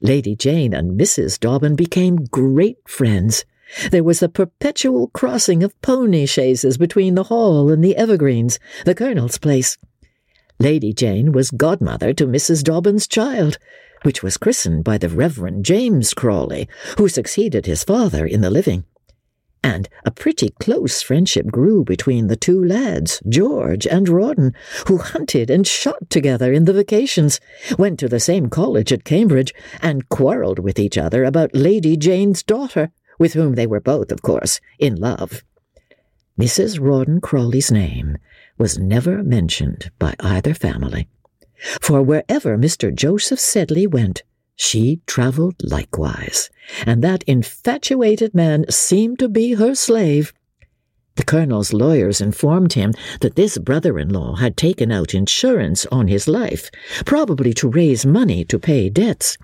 Lady 0.00 0.34
Jane 0.34 0.72
and 0.72 0.98
Mrs. 0.98 1.38
Dobbin 1.38 1.76
became 1.76 2.24
great 2.24 2.78
friends. 2.88 3.44
There 3.90 4.04
was 4.04 4.22
a 4.22 4.30
perpetual 4.30 5.08
crossing 5.08 5.62
of 5.62 5.78
pony 5.82 6.26
chaises 6.26 6.78
between 6.78 7.16
the 7.16 7.24
Hall 7.24 7.70
and 7.70 7.84
the 7.84 7.96
Evergreens, 7.96 8.58
the 8.86 8.94
Colonel's 8.94 9.36
place. 9.36 9.76
Lady 10.58 10.92
Jane 10.92 11.32
was 11.32 11.50
godmother 11.50 12.14
to 12.14 12.26
Mrs. 12.26 12.62
Dobbin's 12.62 13.06
child, 13.08 13.58
which 14.04 14.22
was 14.22 14.36
christened 14.36 14.84
by 14.84 14.98
the 14.98 15.08
Reverend 15.08 15.64
James 15.64 16.14
Crawley, 16.14 16.68
who 16.98 17.08
succeeded 17.08 17.66
his 17.66 17.84
father 17.84 18.26
in 18.26 18.40
the 18.40 18.50
living. 18.50 18.84
And 19.64 19.88
a 20.04 20.10
pretty 20.10 20.50
close 20.60 21.00
friendship 21.00 21.46
grew 21.46 21.84
between 21.84 22.26
the 22.26 22.36
two 22.36 22.62
lads, 22.62 23.22
George 23.26 23.86
and 23.86 24.06
Rawdon, 24.06 24.52
who 24.88 24.98
hunted 24.98 25.48
and 25.48 25.66
shot 25.66 26.10
together 26.10 26.52
in 26.52 26.66
the 26.66 26.74
vacations, 26.74 27.40
went 27.78 27.98
to 28.00 28.08
the 28.08 28.20
same 28.20 28.50
college 28.50 28.92
at 28.92 29.04
Cambridge, 29.04 29.54
and 29.80 30.08
quarrelled 30.10 30.58
with 30.58 30.78
each 30.78 30.98
other 30.98 31.24
about 31.24 31.54
Lady 31.54 31.96
Jane's 31.96 32.42
daughter, 32.42 32.90
with 33.18 33.32
whom 33.32 33.54
they 33.54 33.66
were 33.66 33.80
both, 33.80 34.12
of 34.12 34.20
course, 34.20 34.60
in 34.78 34.96
love. 34.96 35.42
Mrs. 36.38 36.78
Rawdon 36.78 37.22
Crawley's 37.22 37.72
name 37.72 38.18
was 38.58 38.76
never 38.76 39.22
mentioned 39.22 39.90
by 39.98 40.14
either 40.20 40.52
family, 40.52 41.08
for 41.80 42.02
wherever 42.02 42.56
Mr. 42.56 42.94
Joseph 42.94 43.40
Sedley 43.40 43.86
went, 43.86 44.22
she 44.56 45.00
travelled 45.06 45.56
likewise, 45.62 46.50
and 46.86 47.02
that 47.02 47.24
infatuated 47.24 48.34
man 48.34 48.64
seemed 48.70 49.18
to 49.18 49.28
be 49.28 49.54
her 49.54 49.74
slave. 49.74 50.32
The 51.16 51.24
colonel's 51.24 51.72
lawyers 51.72 52.20
informed 52.20 52.72
him 52.72 52.92
that 53.20 53.36
this 53.36 53.58
brother 53.58 53.98
in 53.98 54.08
law 54.08 54.36
had 54.36 54.56
taken 54.56 54.90
out 54.90 55.14
insurance 55.14 55.86
on 55.86 56.08
his 56.08 56.26
life, 56.26 56.70
probably 57.04 57.52
to 57.54 57.68
raise 57.68 58.04
money 58.04 58.44
to 58.46 58.58
pay 58.58 58.88
debts. 58.88 59.38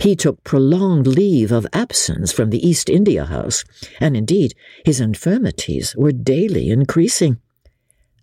He 0.00 0.16
took 0.16 0.42
prolonged 0.44 1.06
leave 1.06 1.52
of 1.52 1.66
absence 1.72 2.32
from 2.32 2.50
the 2.50 2.66
East 2.66 2.88
India 2.88 3.26
House, 3.26 3.64
and 4.00 4.16
indeed 4.16 4.54
his 4.84 5.00
infirmities 5.00 5.94
were 5.96 6.12
daily 6.12 6.70
increasing. 6.70 7.40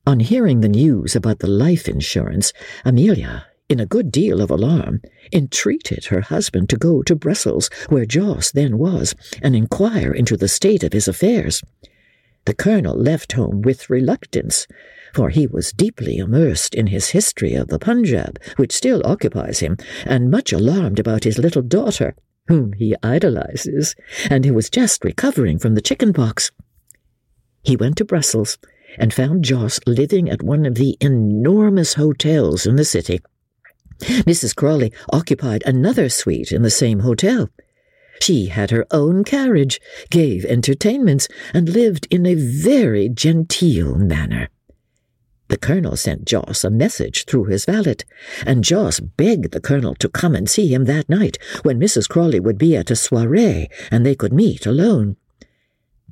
On 0.09 0.19
hearing 0.19 0.61
the 0.61 0.67
news 0.67 1.15
about 1.15 1.37
the 1.37 1.45
life 1.45 1.87
insurance, 1.87 2.51
Amelia, 2.83 3.45
in 3.69 3.79
a 3.79 3.85
good 3.85 4.11
deal 4.11 4.41
of 4.41 4.49
alarm, 4.49 5.03
entreated 5.31 6.05
her 6.05 6.21
husband 6.21 6.67
to 6.69 6.77
go 6.77 7.03
to 7.03 7.15
Brussels, 7.15 7.69
where 7.89 8.07
Jos 8.07 8.51
then 8.51 8.79
was, 8.79 9.13
and 9.43 9.55
inquire 9.55 10.11
into 10.11 10.35
the 10.35 10.47
state 10.47 10.83
of 10.83 10.93
his 10.93 11.07
affairs. 11.07 11.61
The 12.45 12.55
colonel 12.55 12.97
left 12.97 13.33
home 13.33 13.61
with 13.61 13.87
reluctance, 13.87 14.65
for 15.13 15.29
he 15.29 15.45
was 15.45 15.73
deeply 15.73 16.17
immersed 16.17 16.73
in 16.73 16.87
his 16.87 17.09
history 17.09 17.53
of 17.53 17.67
the 17.67 17.77
Punjab, 17.77 18.41
which 18.55 18.73
still 18.73 19.03
occupies 19.05 19.59
him, 19.59 19.77
and 20.05 20.31
much 20.31 20.51
alarmed 20.51 20.97
about 20.97 21.23
his 21.23 21.37
little 21.37 21.61
daughter, 21.61 22.15
whom 22.47 22.73
he 22.73 22.95
idolizes, 23.03 23.95
and 24.27 24.43
who 24.43 24.55
was 24.55 24.71
just 24.71 25.05
recovering 25.05 25.59
from 25.59 25.75
the 25.75 25.81
chicken 25.81 26.13
pox. 26.13 26.49
He 27.61 27.75
went 27.75 27.97
to 27.97 28.05
Brussels 28.05 28.57
and 28.97 29.13
found 29.13 29.43
Jos 29.43 29.79
living 29.85 30.29
at 30.29 30.43
one 30.43 30.65
of 30.65 30.75
the 30.75 30.97
enormous 30.99 31.93
hotels 31.93 32.65
in 32.65 32.75
the 32.75 32.85
city. 32.85 33.19
Mrs. 33.99 34.55
Crawley 34.55 34.93
occupied 35.11 35.63
another 35.65 36.09
suite 36.09 36.51
in 36.51 36.61
the 36.61 36.69
same 36.69 36.99
hotel. 36.99 37.49
She 38.21 38.47
had 38.47 38.71
her 38.71 38.85
own 38.91 39.23
carriage, 39.23 39.79
gave 40.09 40.45
entertainments, 40.45 41.27
and 41.53 41.69
lived 41.69 42.07
in 42.09 42.25
a 42.25 42.35
very 42.35 43.09
genteel 43.09 43.95
manner. 43.95 44.49
The 45.49 45.57
colonel 45.57 45.95
sent 45.95 46.25
Jos 46.25 46.63
a 46.63 46.69
message 46.69 47.25
through 47.25 47.45
his 47.45 47.65
valet, 47.65 47.97
and 48.45 48.63
Jos 48.63 48.99
begged 48.99 49.51
the 49.51 49.59
colonel 49.59 49.95
to 49.95 50.07
come 50.07 50.35
and 50.35 50.49
see 50.49 50.71
him 50.71 50.85
that 50.85 51.09
night 51.09 51.39
when 51.63 51.79
Mrs. 51.79 52.07
Crawley 52.07 52.39
would 52.39 52.57
be 52.57 52.75
at 52.75 52.91
a 52.91 52.95
soiree 52.95 53.67
and 53.89 54.05
they 54.05 54.15
could 54.15 54.31
meet 54.31 54.67
alone. 54.67 55.15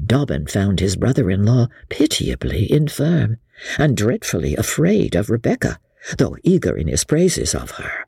Dobbin 0.05 0.47
found 0.47 0.79
his 0.79 0.95
brother-in-law 0.95 1.67
pitiably 1.89 2.71
infirm 2.71 3.37
and 3.77 3.97
dreadfully 3.97 4.55
afraid 4.55 5.15
of 5.15 5.29
Rebecca, 5.29 5.79
though 6.17 6.37
eager 6.43 6.77
in 6.77 6.87
his 6.87 7.03
praises 7.03 7.55
of 7.55 7.71
her. 7.71 8.05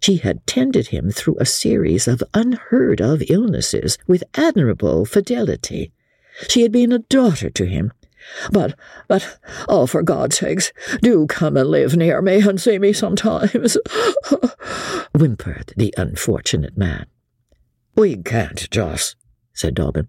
She 0.00 0.16
had 0.16 0.46
tended 0.46 0.88
him 0.88 1.10
through 1.10 1.36
a 1.38 1.46
series 1.46 2.06
of 2.06 2.22
unheard 2.34 3.00
of 3.00 3.22
illnesses 3.28 3.96
with 4.06 4.24
admirable 4.34 5.06
fidelity. 5.06 5.92
She 6.48 6.62
had 6.62 6.72
been 6.72 6.92
a 6.92 6.98
daughter 6.98 7.48
to 7.48 7.64
him, 7.64 7.92
but, 8.50 8.74
but, 9.08 9.38
oh, 9.68 9.86
for 9.86 10.02
God's 10.02 10.38
sakes, 10.38 10.72
do 11.00 11.26
come 11.26 11.56
and 11.56 11.68
live 11.68 11.96
near 11.96 12.20
me 12.20 12.40
and 12.46 12.60
see 12.60 12.78
me 12.78 12.92
sometimes, 12.92 13.76
whimpered 15.14 15.72
the 15.76 15.94
unfortunate 15.96 16.76
man. 16.76 17.06
We 17.96 18.16
can't, 18.16 18.68
Jos, 18.70 19.14
said 19.52 19.74
Dobbin. 19.74 20.08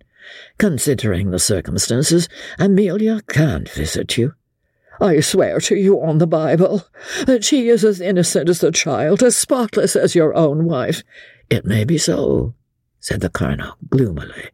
Considering 0.57 1.31
the 1.31 1.39
circumstances, 1.39 2.29
Amelia 2.57 3.21
can't 3.27 3.69
visit 3.69 4.17
you. 4.17 4.33
I 5.01 5.19
swear 5.19 5.59
to 5.61 5.75
you 5.75 6.01
on 6.01 6.19
the 6.19 6.27
Bible 6.27 6.85
that 7.25 7.43
she 7.43 7.67
is 7.67 7.83
as 7.83 7.99
innocent 7.99 8.49
as 8.49 8.59
the 8.59 8.71
child, 8.71 9.21
as 9.21 9.35
spotless 9.35 9.95
as 9.95 10.15
your 10.15 10.33
own 10.35 10.65
wife. 10.65 11.03
It 11.49 11.65
may 11.65 11.83
be 11.83 11.97
so, 11.97 12.53
said 12.99 13.21
the 13.21 13.29
colonel 13.29 13.75
gloomily, 13.89 14.49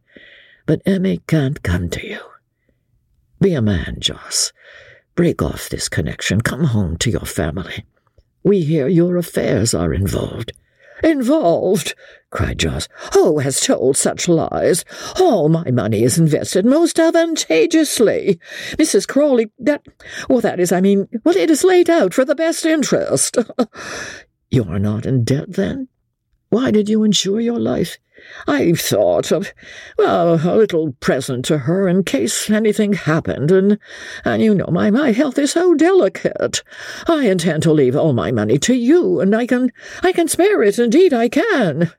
but 0.66 0.82
Emmy 0.84 1.20
can't 1.26 1.62
come 1.62 1.88
to 1.90 2.06
you. 2.06 2.20
Be 3.40 3.54
a 3.54 3.62
man, 3.62 3.96
Jos. 3.98 4.52
Break 5.14 5.42
off 5.42 5.68
this 5.68 5.88
connection. 5.88 6.40
Come 6.40 6.64
home 6.64 6.96
to 6.98 7.10
your 7.10 7.26
family. 7.26 7.84
We 8.42 8.62
hear 8.62 8.88
your 8.88 9.16
affairs 9.16 9.74
are 9.74 9.92
involved. 9.92 10.52
Involved? 11.02 11.94
cried 12.30 12.58
Jos. 12.58 12.88
Who 13.14 13.40
has 13.40 13.60
told 13.60 13.96
such 13.96 14.28
lies? 14.28 14.84
All 15.20 15.48
my 15.48 15.70
money 15.70 16.02
is 16.02 16.18
invested 16.18 16.64
most 16.64 16.98
advantageously. 16.98 18.40
Mrs. 18.72 19.06
Crawley, 19.06 19.50
that, 19.58 19.84
well, 20.28 20.40
that 20.40 20.60
is, 20.60 20.72
I 20.72 20.80
mean, 20.80 21.08
well, 21.24 21.36
it 21.36 21.50
is 21.50 21.64
laid 21.64 21.90
out 21.90 22.14
for 22.14 22.24
the 22.24 22.34
best 22.34 22.64
interest. 22.64 23.36
you 24.50 24.64
are 24.64 24.78
not 24.78 25.04
in 25.04 25.24
debt, 25.24 25.52
then? 25.52 25.88
Why 26.48 26.70
did 26.70 26.88
you 26.88 27.02
insure 27.02 27.40
your 27.40 27.58
life? 27.58 27.98
I 28.46 28.72
thought 28.72 29.32
of, 29.32 29.52
well, 29.98 30.34
a 30.34 30.56
little 30.56 30.92
present 31.00 31.44
to 31.46 31.58
her 31.58 31.88
in 31.88 32.04
case 32.04 32.50
anything 32.50 32.92
happened, 32.94 33.50
and, 33.50 33.78
and 34.24 34.42
you 34.42 34.54
know 34.54 34.68
my, 34.70 34.90
my 34.90 35.12
health 35.12 35.38
is 35.38 35.52
so 35.52 35.74
delicate. 35.74 36.62
I 37.06 37.28
intend 37.28 37.62
to 37.64 37.72
leave 37.72 37.96
all 37.96 38.12
my 38.12 38.32
money 38.32 38.58
to 38.58 38.74
you, 38.74 39.20
and 39.20 39.34
I 39.34 39.46
can, 39.46 39.70
I 40.02 40.12
can 40.12 40.28
spare 40.28 40.62
it, 40.62 40.78
indeed 40.78 41.12
I 41.12 41.28
can, 41.28 41.92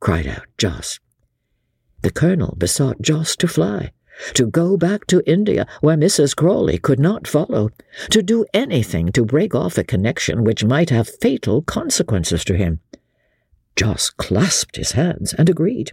cried 0.00 0.26
out 0.26 0.46
Jos. 0.58 1.00
The 2.02 2.10
colonel 2.10 2.54
besought 2.58 3.00
Jos 3.00 3.34
to 3.36 3.48
fly, 3.48 3.92
to 4.34 4.46
go 4.46 4.76
back 4.76 5.06
to 5.06 5.22
India 5.26 5.66
where 5.80 5.96
Mrs. 5.96 6.36
Crawley 6.36 6.78
could 6.78 7.00
not 7.00 7.26
follow, 7.26 7.70
to 8.10 8.22
do 8.22 8.44
anything 8.52 9.10
to 9.12 9.24
break 9.24 9.54
off 9.54 9.78
a 9.78 9.84
connection 9.84 10.44
which 10.44 10.64
might 10.64 10.90
have 10.90 11.08
fatal 11.20 11.62
consequences 11.62 12.44
to 12.44 12.56
him. 12.56 12.80
Jos 13.76 14.10
clasped 14.10 14.76
his 14.76 14.92
hands 14.92 15.34
and 15.34 15.48
agreed. 15.48 15.92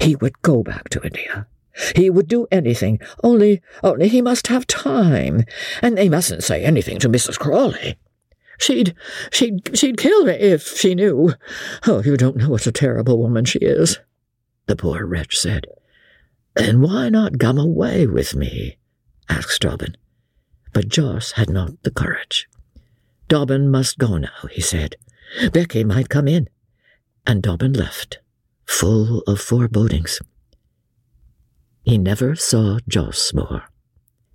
He 0.00 0.14
would 0.16 0.42
go 0.42 0.62
back 0.62 0.88
to 0.90 1.02
India. 1.02 1.46
He 1.94 2.10
would 2.10 2.28
do 2.28 2.46
anything, 2.50 3.00
only, 3.22 3.62
only 3.82 4.08
he 4.08 4.20
must 4.20 4.48
have 4.48 4.66
time, 4.66 5.44
and 5.80 5.96
they 5.96 6.08
mustn't 6.08 6.42
say 6.42 6.64
anything 6.64 6.98
to 6.98 7.08
Mrs. 7.08 7.38
Crawley. 7.38 7.96
She'd, 8.58 8.94
she'd, 9.30 9.76
she'd 9.78 9.96
kill 9.96 10.24
me 10.24 10.32
if 10.32 10.76
she 10.76 10.96
knew. 10.96 11.34
Oh, 11.86 12.02
you 12.02 12.16
don't 12.16 12.36
know 12.36 12.50
what 12.50 12.66
a 12.66 12.72
terrible 12.72 13.18
woman 13.18 13.44
she 13.44 13.60
is, 13.60 14.00
the 14.66 14.74
poor 14.74 15.06
wretch 15.06 15.36
said. 15.36 15.66
Then 16.54 16.80
why 16.80 17.08
not 17.08 17.38
come 17.38 17.58
away 17.58 18.06
with 18.06 18.34
me? 18.34 18.78
asked 19.28 19.62
Dobbin. 19.62 19.96
But 20.72 20.88
Jos 20.88 21.32
had 21.32 21.48
not 21.48 21.80
the 21.84 21.92
courage. 21.92 22.48
Dobbin 23.28 23.70
must 23.70 23.98
go 23.98 24.16
now, 24.16 24.48
he 24.50 24.60
said. 24.60 24.96
Becky 25.52 25.84
might 25.84 26.08
come 26.08 26.26
in 26.26 26.48
and 27.28 27.42
Dobbin 27.42 27.74
left, 27.74 28.18
full 28.64 29.20
of 29.26 29.38
forebodings. 29.38 30.18
He 31.82 31.98
never 31.98 32.34
saw 32.34 32.78
Jos 32.88 33.34
more. 33.34 33.64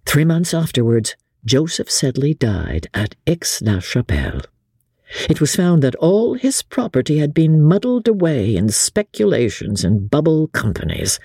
Three 0.06 0.26
months 0.26 0.54
afterwards, 0.54 1.16
Joseph 1.44 1.90
Sedley 1.90 2.36
died 2.36 2.88
at 2.94 3.16
Aix-la-Chapelle. 3.26 4.42
It 5.30 5.42
was 5.42 5.56
found 5.56 5.82
that 5.82 5.96
all 5.96 6.36
his 6.36 6.62
property 6.62 7.18
had 7.18 7.34
been 7.34 7.62
muddled 7.62 8.08
away 8.08 8.56
in 8.56 8.70
speculations 8.70 9.84
and 9.84 10.10
bubble 10.10 10.48
companies. 10.48 11.20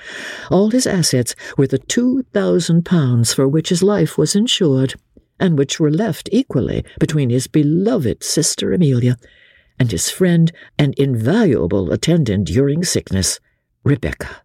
All 0.50 0.70
his 0.70 0.86
assets 0.86 1.34
were 1.56 1.66
the 1.66 1.78
two 1.78 2.24
thousand 2.34 2.84
pounds 2.84 3.32
for 3.32 3.46
which 3.46 3.68
his 3.68 3.82
life 3.82 4.18
was 4.18 4.34
insured, 4.34 4.94
and 5.38 5.58
which 5.58 5.78
were 5.78 5.90
left 5.90 6.28
equally 6.32 6.84
between 6.98 7.30
his 7.30 7.46
beloved 7.46 8.24
sister 8.24 8.72
Amelia 8.72 9.16
and 9.78 9.90
his 9.90 10.10
friend 10.10 10.52
and 10.78 10.94
invaluable 10.94 11.92
attendant 11.92 12.46
during 12.46 12.84
sickness, 12.84 13.40
Rebecca, 13.84 14.42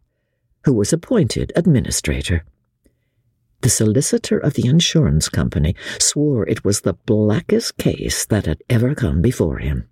who 0.65 0.74
was 0.74 0.93
appointed 0.93 1.52
administrator. 1.56 2.46
The 3.62 3.69
solicitor 3.69 4.38
of 4.38 4.56
the 4.56 4.67
insurance 4.67 5.30
company 5.30 5.76
swore 5.98 6.48
it 6.48 6.65
was 6.65 6.82
the 6.82 6.96
blackest 7.06 7.78
case 7.78 8.26
that 8.26 8.46
had 8.46 8.62
ever 8.69 8.93
come 8.93 9.22
before 9.22 9.60
him. 9.60 9.88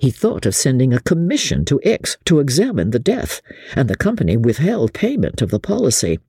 He 0.00 0.10
thought 0.10 0.46
of 0.46 0.54
sending 0.54 0.92
a 0.92 1.00
commission 1.00 1.64
to 1.66 1.80
Aix 1.84 2.16
to 2.24 2.40
examine 2.40 2.90
the 2.90 2.98
death, 2.98 3.40
and 3.74 3.88
the 3.88 3.96
company 3.96 4.36
withheld 4.36 4.92
payment 4.92 5.42
of 5.42 5.50
the 5.50 5.60
policy. 5.60 6.20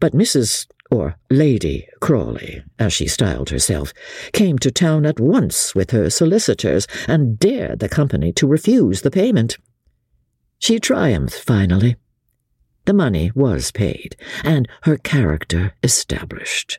But 0.00 0.12
Mrs 0.12 0.66
or 0.94 1.16
Lady 1.28 1.88
Crawley, 2.00 2.62
as 2.78 2.92
she 2.92 3.08
styled 3.08 3.50
herself, 3.50 3.92
came 4.32 4.58
to 4.60 4.70
town 4.70 5.04
at 5.04 5.18
once 5.18 5.74
with 5.74 5.90
her 5.90 6.08
solicitors 6.08 6.86
and 7.08 7.38
dared 7.38 7.80
the 7.80 7.88
company 7.88 8.32
to 8.34 8.46
refuse 8.46 9.02
the 9.02 9.10
payment. 9.10 9.58
She 10.60 10.78
triumphed 10.78 11.34
finally. 11.34 11.96
The 12.84 12.94
money 12.94 13.32
was 13.34 13.72
paid, 13.72 14.16
and 14.44 14.68
her 14.82 14.96
character 14.96 15.74
established. 15.82 16.78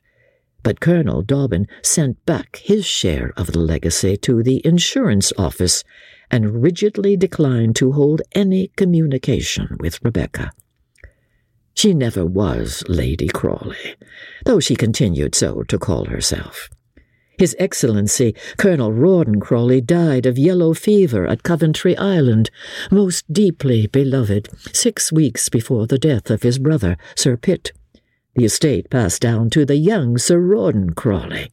But 0.63 0.79
Colonel 0.79 1.21
Dobbin 1.21 1.67
sent 1.81 2.25
back 2.25 2.61
his 2.63 2.85
share 2.85 3.33
of 3.35 3.51
the 3.51 3.59
legacy 3.59 4.15
to 4.17 4.41
the 4.41 4.65
insurance 4.65 5.33
office 5.37 5.83
and 6.31 6.63
rigidly 6.63 7.17
declined 7.17 7.75
to 7.75 7.91
hold 7.91 8.21
any 8.31 8.69
communication 8.77 9.77
with 9.79 9.99
Rebecca. 10.03 10.51
She 11.75 11.93
never 11.93 12.25
was 12.25 12.83
Lady 12.87 13.27
Crawley, 13.27 13.95
though 14.45 14.61
she 14.61 14.77
continued 14.77 15.35
so 15.35 15.61
to 15.63 15.77
call 15.77 16.05
herself. 16.05 16.69
His 17.37 17.53
Excellency 17.59 18.33
Colonel 18.57 18.93
Rawdon 18.93 19.41
Crawley 19.41 19.81
died 19.81 20.25
of 20.25 20.37
yellow 20.37 20.73
fever 20.73 21.27
at 21.27 21.43
Coventry 21.43 21.95
Island, 21.97 22.49
most 22.89 23.31
deeply 23.31 23.87
beloved, 23.87 24.47
six 24.73 25.11
weeks 25.11 25.49
before 25.49 25.85
the 25.85 25.99
death 25.99 26.29
of 26.31 26.43
his 26.43 26.59
brother, 26.59 26.95
Sir 27.13 27.35
Pitt. 27.35 27.73
The 28.35 28.45
estate 28.45 28.89
passed 28.89 29.21
down 29.21 29.49
to 29.49 29.65
the 29.65 29.75
young 29.75 30.17
Sir 30.17 30.39
Rawdon 30.39 30.93
Crawley. 30.93 31.51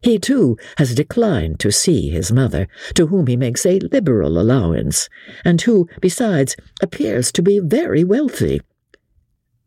He, 0.00 0.18
too, 0.18 0.56
has 0.78 0.94
declined 0.94 1.60
to 1.60 1.70
see 1.70 2.08
his 2.08 2.32
mother, 2.32 2.68
to 2.94 3.08
whom 3.08 3.26
he 3.26 3.36
makes 3.36 3.66
a 3.66 3.80
liberal 3.80 4.38
allowance, 4.38 5.10
and 5.44 5.60
who, 5.60 5.88
besides, 6.00 6.56
appears 6.80 7.30
to 7.32 7.42
be 7.42 7.58
very 7.58 8.02
wealthy. 8.02 8.62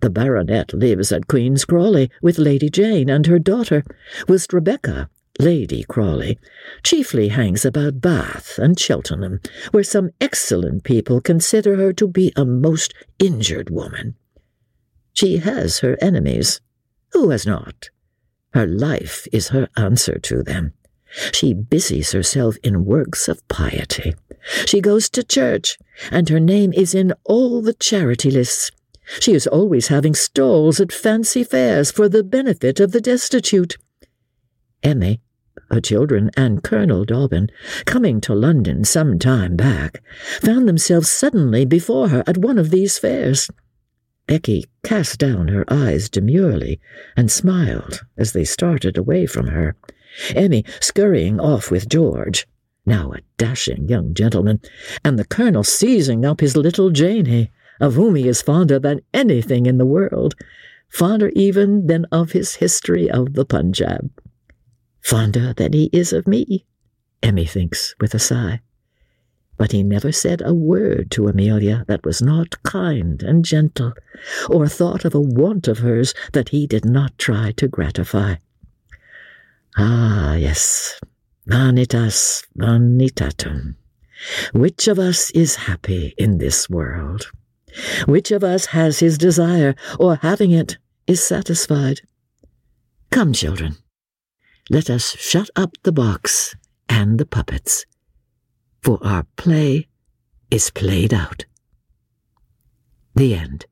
The 0.01 0.09
baronet 0.09 0.73
lives 0.73 1.11
at 1.11 1.27
Queen's 1.27 1.65
Crawley 1.65 2.09
with 2.21 2.37
Lady 2.37 2.69
Jane 2.69 3.09
and 3.09 3.25
her 3.25 3.39
daughter, 3.39 3.83
whilst 4.27 4.53
Rebecca, 4.53 5.09
Lady 5.39 5.83
Crawley, 5.83 6.37
chiefly 6.83 7.29
hangs 7.29 7.65
about 7.65 8.01
Bath 8.01 8.57
and 8.57 8.79
Cheltenham, 8.79 9.41
where 9.71 9.83
some 9.83 10.11
excellent 10.21 10.83
people 10.83 11.21
consider 11.21 11.75
her 11.75 11.93
to 11.93 12.07
be 12.07 12.31
a 12.35 12.45
most 12.45 12.93
injured 13.19 13.69
woman. 13.69 14.15
She 15.13 15.37
has 15.37 15.79
her 15.79 15.97
enemies. 16.01 16.61
Who 17.11 17.29
has 17.31 17.45
not? 17.45 17.89
Her 18.53 18.67
life 18.67 19.27
is 19.33 19.49
her 19.49 19.67
answer 19.75 20.17
to 20.19 20.43
them. 20.43 20.73
She 21.33 21.53
busies 21.53 22.11
herself 22.11 22.55
in 22.63 22.85
works 22.85 23.27
of 23.27 23.45
piety. 23.47 24.13
She 24.65 24.79
goes 24.79 25.09
to 25.09 25.23
church, 25.23 25.77
and 26.11 26.29
her 26.29 26.39
name 26.39 26.71
is 26.71 26.95
in 26.95 27.13
all 27.25 27.61
the 27.61 27.73
charity 27.73 28.31
lists. 28.31 28.71
She 29.19 29.33
is 29.33 29.47
always 29.47 29.87
having 29.87 30.13
stalls 30.13 30.79
at 30.79 30.91
fancy 30.91 31.43
fairs 31.43 31.91
for 31.91 32.07
the 32.07 32.23
benefit 32.23 32.79
of 32.79 32.91
the 32.91 33.01
destitute. 33.01 33.77
Emmy, 34.83 35.19
her 35.71 35.81
children, 35.81 36.29
and 36.37 36.63
Colonel 36.63 37.05
Dobbin, 37.05 37.49
coming 37.85 38.21
to 38.21 38.33
London 38.33 38.83
some 38.83 39.19
time 39.19 39.55
back, 39.55 40.01
found 40.41 40.67
themselves 40.67 41.09
suddenly 41.09 41.65
before 41.65 42.09
her 42.09 42.23
at 42.27 42.37
one 42.37 42.57
of 42.57 42.69
these 42.69 42.97
fairs. 42.97 43.49
Becky 44.27 44.65
cast 44.83 45.19
down 45.19 45.47
her 45.47 45.65
eyes 45.67 46.07
demurely 46.07 46.79
and 47.17 47.31
smiled 47.31 48.01
as 48.15 48.33
they 48.33 48.45
started 48.45 48.97
away 48.97 49.25
from 49.25 49.47
her. 49.47 49.75
Emmy 50.35 50.63
scurrying 50.79 51.39
off 51.39 51.71
with 51.71 51.89
George, 51.89 52.47
now 52.85 53.11
a 53.11 53.21
dashing 53.37 53.87
young 53.87 54.13
gentleman, 54.13 54.59
and 55.03 55.17
the 55.17 55.25
colonel 55.25 55.63
seizing 55.63 56.25
up 56.25 56.41
his 56.41 56.55
little 56.55 56.89
Janey, 56.89 57.51
of 57.79 57.95
whom 57.95 58.15
he 58.15 58.27
is 58.27 58.41
fonder 58.41 58.79
than 58.79 59.01
anything 59.13 59.65
in 59.65 59.77
the 59.77 59.85
world, 59.85 60.35
fonder 60.89 61.29
even 61.35 61.87
than 61.87 62.05
of 62.05 62.31
his 62.31 62.55
history 62.55 63.09
of 63.09 63.33
the 63.33 63.45
Punjab. 63.45 64.11
Fonder 65.01 65.53
than 65.53 65.73
he 65.73 65.89
is 65.93 66.13
of 66.13 66.27
me, 66.27 66.65
Emmy 67.21 67.45
thinks 67.45 67.95
with 67.99 68.13
a 68.13 68.19
sigh. 68.19 68.61
But 69.57 69.71
he 69.73 69.83
never 69.83 70.11
said 70.11 70.41
a 70.41 70.53
word 70.53 71.11
to 71.11 71.27
Amelia 71.27 71.83
that 71.87 72.05
was 72.05 72.21
not 72.21 72.63
kind 72.63 73.21
and 73.21 73.43
gentle, 73.43 73.93
or 74.49 74.67
thought 74.67 75.03
of 75.03 75.13
a 75.13 75.19
want 75.21 75.67
of 75.67 75.79
hers 75.79 76.13
that 76.31 76.49
he 76.49 76.65
did 76.65 76.85
not 76.85 77.17
try 77.17 77.51
to 77.57 77.67
gratify. 77.67 78.35
Ah, 79.77 80.35
yes, 80.35 80.99
vanitas 81.47 82.45
vanitatum. 82.57 83.75
Which 84.53 84.87
of 84.87 84.99
us 84.99 85.29
is 85.31 85.55
happy 85.55 86.13
in 86.17 86.37
this 86.37 86.69
world? 86.69 87.31
Which 88.05 88.31
of 88.31 88.43
us 88.43 88.67
has 88.67 88.99
his 88.99 89.17
desire, 89.17 89.75
or 89.99 90.17
having 90.17 90.51
it, 90.51 90.77
is 91.07 91.23
satisfied? 91.23 92.01
Come, 93.11 93.33
children, 93.33 93.77
let 94.69 94.89
us 94.89 95.15
shut 95.17 95.49
up 95.55 95.75
the 95.83 95.91
box 95.91 96.55
and 96.87 97.19
the 97.19 97.25
puppets, 97.25 97.85
for 98.81 98.99
our 99.03 99.25
play 99.35 99.87
is 100.51 100.69
played 100.69 101.13
out. 101.13 101.45
The 103.15 103.35
end. 103.35 103.65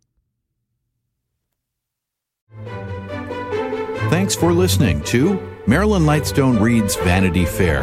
Thanks 4.09 4.35
for 4.35 4.53
listening 4.53 5.01
to 5.03 5.39
Marilyn 5.67 6.03
Lightstone 6.03 6.59
Reads 6.59 6.95
Vanity 6.95 7.45
Fair. 7.45 7.81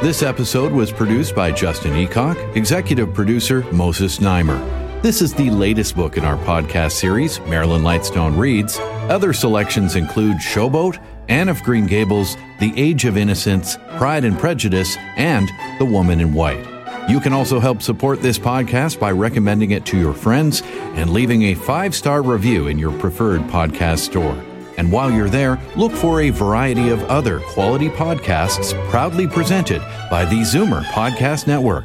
This 0.00 0.22
episode 0.22 0.72
was 0.72 0.92
produced 0.92 1.34
by 1.34 1.50
Justin 1.50 1.92
Eacock, 1.94 2.56
executive 2.56 3.12
producer 3.12 3.62
Moses 3.72 4.18
Znaimer. 4.18 4.77
This 5.00 5.22
is 5.22 5.32
the 5.32 5.48
latest 5.50 5.94
book 5.94 6.16
in 6.16 6.24
our 6.24 6.36
podcast 6.38 6.90
series, 6.90 7.38
Marilyn 7.42 7.82
Lightstone 7.82 8.36
Reads. 8.36 8.80
Other 9.08 9.32
selections 9.32 9.94
include 9.94 10.38
Showboat, 10.38 11.00
Anne 11.28 11.48
of 11.48 11.62
Green 11.62 11.86
Gables, 11.86 12.36
The 12.58 12.72
Age 12.76 13.04
of 13.04 13.16
Innocence, 13.16 13.78
Pride 13.96 14.24
and 14.24 14.36
Prejudice, 14.36 14.96
and 15.16 15.48
The 15.78 15.84
Woman 15.84 16.18
in 16.18 16.34
White. 16.34 16.66
You 17.08 17.20
can 17.20 17.32
also 17.32 17.60
help 17.60 17.80
support 17.80 18.20
this 18.22 18.40
podcast 18.40 18.98
by 18.98 19.12
recommending 19.12 19.70
it 19.70 19.86
to 19.86 19.96
your 19.96 20.14
friends 20.14 20.62
and 20.64 21.10
leaving 21.10 21.44
a 21.44 21.54
five 21.54 21.94
star 21.94 22.20
review 22.20 22.66
in 22.66 22.76
your 22.76 22.92
preferred 22.98 23.42
podcast 23.42 24.00
store. 24.00 24.36
And 24.78 24.90
while 24.90 25.12
you're 25.12 25.30
there, 25.30 25.60
look 25.76 25.92
for 25.92 26.22
a 26.22 26.30
variety 26.30 26.88
of 26.88 27.04
other 27.04 27.38
quality 27.38 27.88
podcasts 27.88 28.74
proudly 28.90 29.28
presented 29.28 29.80
by 30.10 30.24
the 30.24 30.40
Zoomer 30.40 30.82
Podcast 30.86 31.46
Network. 31.46 31.84